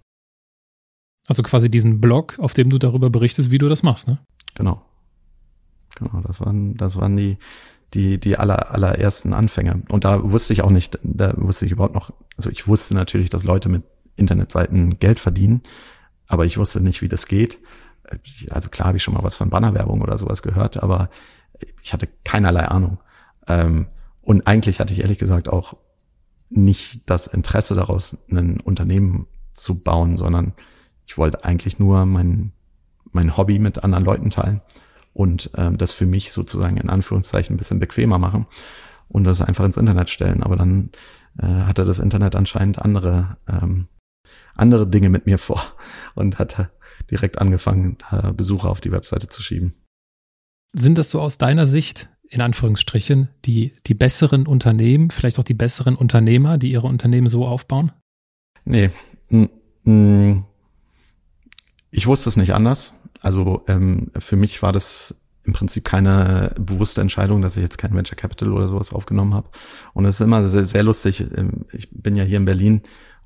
[1.28, 4.18] Also quasi diesen Blog, auf dem du darüber berichtest, wie du das machst, ne?
[4.54, 4.82] Genau.
[5.96, 7.38] Genau, das waren, das waren die,
[7.94, 9.82] die, die aller, allerersten Anfänge.
[9.88, 13.30] Und da wusste ich auch nicht, da wusste ich überhaupt noch, also ich wusste natürlich,
[13.30, 13.84] dass Leute mit
[14.16, 15.62] Internetseiten Geld verdienen,
[16.26, 17.58] aber ich wusste nicht, wie das geht.
[18.50, 21.10] Also klar habe ich schon mal was von Bannerwerbung oder sowas gehört, aber
[21.82, 22.98] ich hatte keinerlei Ahnung.
[23.46, 23.86] Ähm,
[24.22, 25.76] und eigentlich hatte ich ehrlich gesagt auch
[26.50, 30.52] nicht das Interesse daraus, ein Unternehmen zu bauen, sondern
[31.06, 32.52] ich wollte eigentlich nur mein,
[33.12, 34.60] mein Hobby mit anderen Leuten teilen
[35.12, 38.46] und ähm, das für mich sozusagen in Anführungszeichen ein bisschen bequemer machen
[39.08, 40.42] und das einfach ins Internet stellen.
[40.42, 40.90] Aber dann
[41.38, 43.88] äh, hatte das Internet anscheinend andere, ähm,
[44.54, 45.62] andere Dinge mit mir vor
[46.14, 46.70] und hatte
[47.10, 49.74] direkt angefangen, da Besucher auf die Webseite zu schieben.
[50.72, 55.54] Sind das so aus deiner Sicht, in Anführungsstrichen, die, die besseren Unternehmen, vielleicht auch die
[55.54, 57.92] besseren Unternehmer, die ihre Unternehmen so aufbauen?
[58.64, 58.90] Nee.
[61.90, 62.94] Ich wusste es nicht anders.
[63.20, 67.94] Also ähm, für mich war das im Prinzip keine bewusste Entscheidung, dass ich jetzt kein
[67.94, 69.48] Venture Capital oder sowas aufgenommen habe.
[69.92, 71.20] Und es ist immer sehr, sehr lustig.
[71.20, 72.82] Ähm, ich bin ja hier in Berlin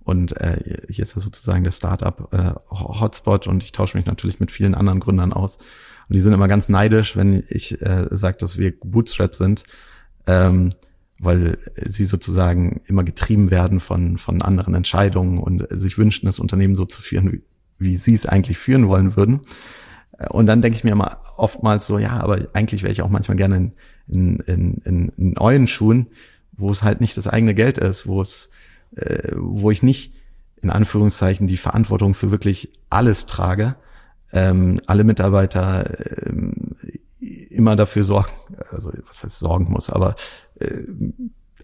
[0.06, 4.52] und äh, hier ist ja sozusagen der Startup äh, und ich tausche mich natürlich mit
[4.52, 5.56] vielen anderen Gründern aus.
[5.56, 9.64] Und die sind immer ganz neidisch, wenn ich äh, sage, dass wir Bootstrap sind,
[10.28, 10.74] ähm,
[11.18, 16.76] weil sie sozusagen immer getrieben werden von, von anderen Entscheidungen und sich wünschen, das Unternehmen
[16.76, 17.42] so zu führen, wie,
[17.80, 19.40] wie sie es eigentlich führen wollen würden.
[20.30, 23.36] Und dann denke ich mir immer oftmals so, ja, aber eigentlich wäre ich auch manchmal
[23.36, 23.72] gerne in,
[24.46, 26.06] in, in, in neuen Schuhen,
[26.52, 28.52] wo es halt nicht das eigene Geld ist, wo es,
[28.96, 30.14] äh, wo ich nicht
[30.62, 33.76] in Anführungszeichen die Verantwortung für wirklich alles trage,
[34.32, 36.76] ähm, alle Mitarbeiter ähm,
[37.20, 38.32] immer dafür sorgen,
[38.70, 40.16] also was heißt sorgen muss, aber
[40.58, 40.82] äh,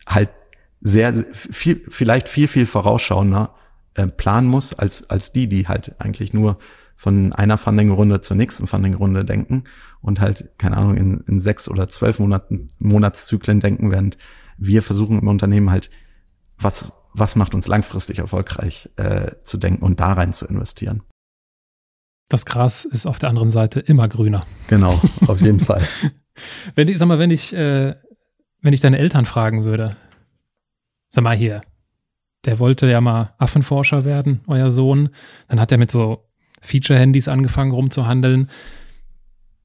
[0.06, 0.30] halt
[0.80, 3.54] sehr viel, vielleicht viel, viel vorausschauender
[3.94, 6.58] äh, planen muss als, als die, die halt eigentlich nur
[6.96, 9.64] von einer Funding-Runde zur nächsten Funding-Runde denken
[10.00, 14.18] und halt, keine Ahnung, in, in sechs oder zwölf Monaten, Monatszyklen denken, während
[14.56, 15.90] wir versuchen im Unternehmen halt,
[16.58, 21.02] was, was macht uns langfristig erfolgreich äh, zu denken und da rein zu investieren.
[22.28, 24.44] Das Gras ist auf der anderen Seite immer grüner.
[24.68, 25.82] Genau, auf jeden Fall.
[26.74, 27.94] Wenn ich, sag mal, wenn ich, äh,
[28.62, 29.96] wenn ich deine Eltern fragen würde,
[31.10, 31.62] sag mal hier,
[32.44, 35.10] der wollte ja mal Affenforscher werden, euer Sohn,
[35.48, 36.28] dann hat er mit so
[36.62, 38.48] Feature-Handys angefangen rumzuhandeln.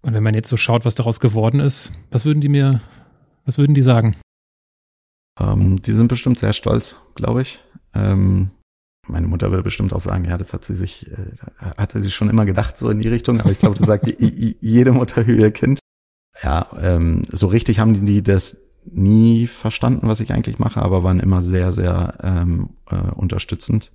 [0.02, 2.82] Und wenn man jetzt so schaut, was daraus geworden ist, was würden die mir,
[3.46, 4.16] was würden die sagen?
[5.40, 7.60] Ähm, die sind bestimmt sehr stolz, glaube ich.
[7.94, 8.52] Ähm,
[9.08, 11.32] meine Mutter würde bestimmt auch sagen, ja, das hat sie sich, äh,
[11.78, 14.08] hat sie sich schon immer gedacht, so in die Richtung, aber ich glaube, das sagt
[14.20, 15.80] jede Mutter für ihr Kind.
[16.44, 21.04] Ja, ähm, so richtig haben die, die das nie verstanden, was ich eigentlich mache, aber
[21.04, 23.92] waren immer sehr, sehr ähm, äh, unterstützend.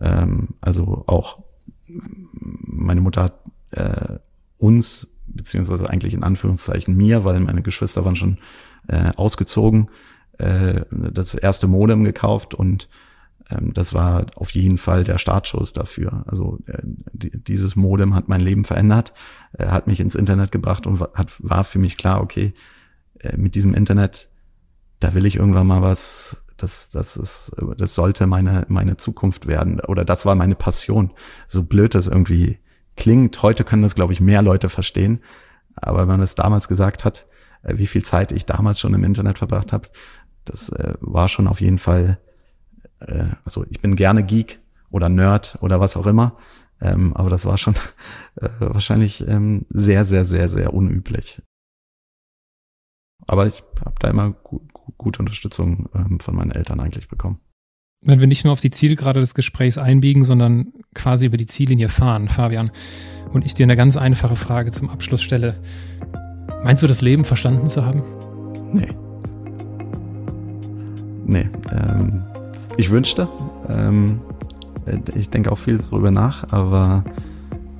[0.00, 1.42] Ähm, also auch
[1.86, 4.18] meine Mutter hat äh,
[4.58, 8.38] uns, beziehungsweise eigentlich in Anführungszeichen mir, weil meine Geschwister waren schon
[8.88, 9.88] äh, ausgezogen,
[10.38, 12.88] äh, das erste Modem gekauft und
[13.50, 16.24] ähm, das war auf jeden Fall der Startschuss dafür.
[16.26, 19.12] Also äh, die, dieses Modem hat mein Leben verändert,
[19.58, 22.54] äh, hat mich ins Internet gebracht und war für mich klar, okay,
[23.20, 24.28] äh, mit diesem Internet,
[25.00, 29.80] da will ich irgendwann mal was das, das ist, das sollte meine, meine Zukunft werden.
[29.80, 31.12] Oder das war meine Passion.
[31.46, 32.58] So blöd das irgendwie
[32.96, 33.42] klingt.
[33.42, 35.20] Heute können das, glaube ich, mehr Leute verstehen.
[35.74, 37.26] Aber wenn man es damals gesagt hat,
[37.62, 39.88] wie viel Zeit ich damals schon im Internet verbracht habe,
[40.46, 42.18] das äh, war schon auf jeden Fall,
[43.00, 46.36] äh, also ich bin gerne Geek oder Nerd oder was auch immer.
[46.80, 47.74] Ähm, aber das war schon
[48.36, 51.42] äh, wahrscheinlich ähm, sehr, sehr, sehr, sehr unüblich.
[53.26, 54.60] Aber ich habe da immer gu
[54.98, 57.40] gute Unterstützung ähm, von meinen Eltern eigentlich bekommen.
[58.02, 61.88] Wenn wir nicht nur auf die Zielgerade des Gesprächs einbiegen, sondern quasi über die Ziellinie
[61.88, 62.70] fahren, Fabian,
[63.32, 65.60] und ich dir eine ganz einfache Frage zum Abschluss stelle.
[66.62, 68.02] Meinst du, das Leben verstanden zu haben?
[68.72, 68.94] Nee.
[71.26, 71.48] Nee.
[71.72, 72.22] Ähm,
[72.76, 73.28] ich wünschte.
[73.68, 74.20] Ähm,
[75.16, 77.02] ich denke auch viel darüber nach, aber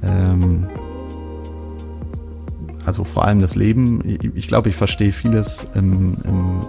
[0.03, 0.66] ähm,
[2.84, 4.03] also vor allem das Leben.
[4.34, 6.61] Ich glaube, ich verstehe vieles im, im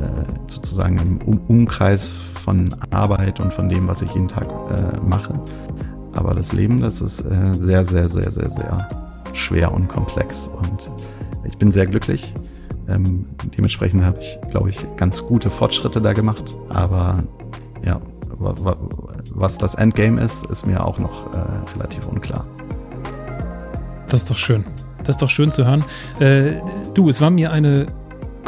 [0.00, 2.12] äh, sozusagen im um Umkreis
[2.44, 5.34] von Arbeit und von dem, was ich jeden Tag äh, mache.
[6.12, 8.88] aber das Leben, das ist äh, sehr, sehr, sehr, sehr, sehr
[9.32, 10.90] schwer und komplex und
[11.44, 12.34] ich bin sehr glücklich.
[12.90, 13.26] Ähm,
[13.56, 16.56] dementsprechend habe ich, glaube ich, ganz gute Fortschritte da gemacht.
[16.68, 17.22] Aber
[17.84, 18.00] ja,
[18.38, 21.38] was das Endgame ist, ist mir auch noch äh,
[21.74, 22.46] relativ unklar.
[24.08, 24.64] Das ist doch schön.
[24.98, 25.84] Das ist doch schön zu hören.
[26.18, 26.54] Äh,
[26.94, 27.86] du, es war mir eine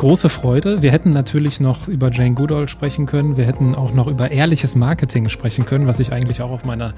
[0.03, 0.83] große Freude.
[0.83, 3.37] Wir hätten natürlich noch über Jane Goodall sprechen können.
[3.37, 6.95] Wir hätten auch noch über ehrliches Marketing sprechen können, was ich eigentlich auch auf meiner,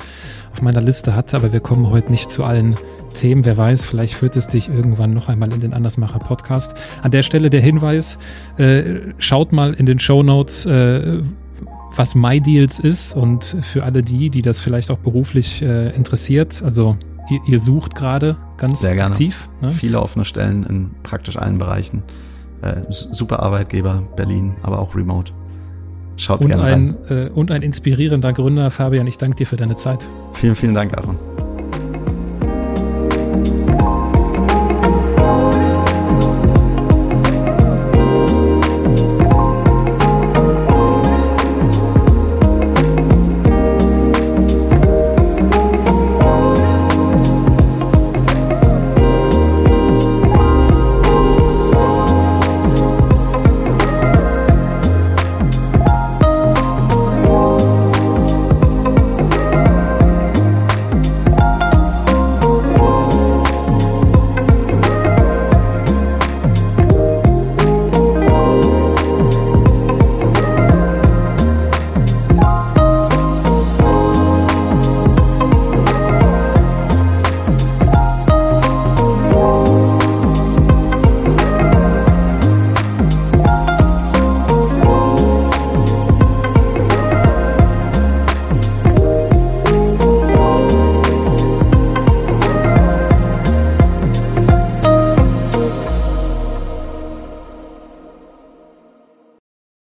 [0.55, 1.37] auf meiner Liste hatte.
[1.37, 2.77] Aber wir kommen heute nicht zu allen
[3.13, 3.45] Themen.
[3.45, 6.73] Wer weiß, vielleicht führt es dich irgendwann noch einmal in den Andersmacher Podcast.
[7.03, 8.19] An der Stelle der Hinweis,
[8.57, 11.21] äh, schaut mal in den Show Notes, äh,
[11.95, 16.63] was MyDeals ist und für alle die, die das vielleicht auch beruflich äh, interessiert.
[16.65, 16.97] Also
[17.29, 19.13] ihr, ihr sucht gerade ganz Sehr gerne.
[19.13, 19.51] aktiv.
[19.61, 19.73] Ne?
[19.73, 22.03] Viele offene Stellen in praktisch allen Bereichen.
[22.63, 25.33] Äh, super Arbeitgeber, Berlin, aber auch remote.
[26.17, 27.27] Schaut und gerne ein, rein.
[27.27, 29.07] Äh, und ein inspirierender Gründer, Fabian.
[29.07, 30.07] Ich danke dir für deine Zeit.
[30.33, 31.19] Vielen, vielen Dank, Aaron.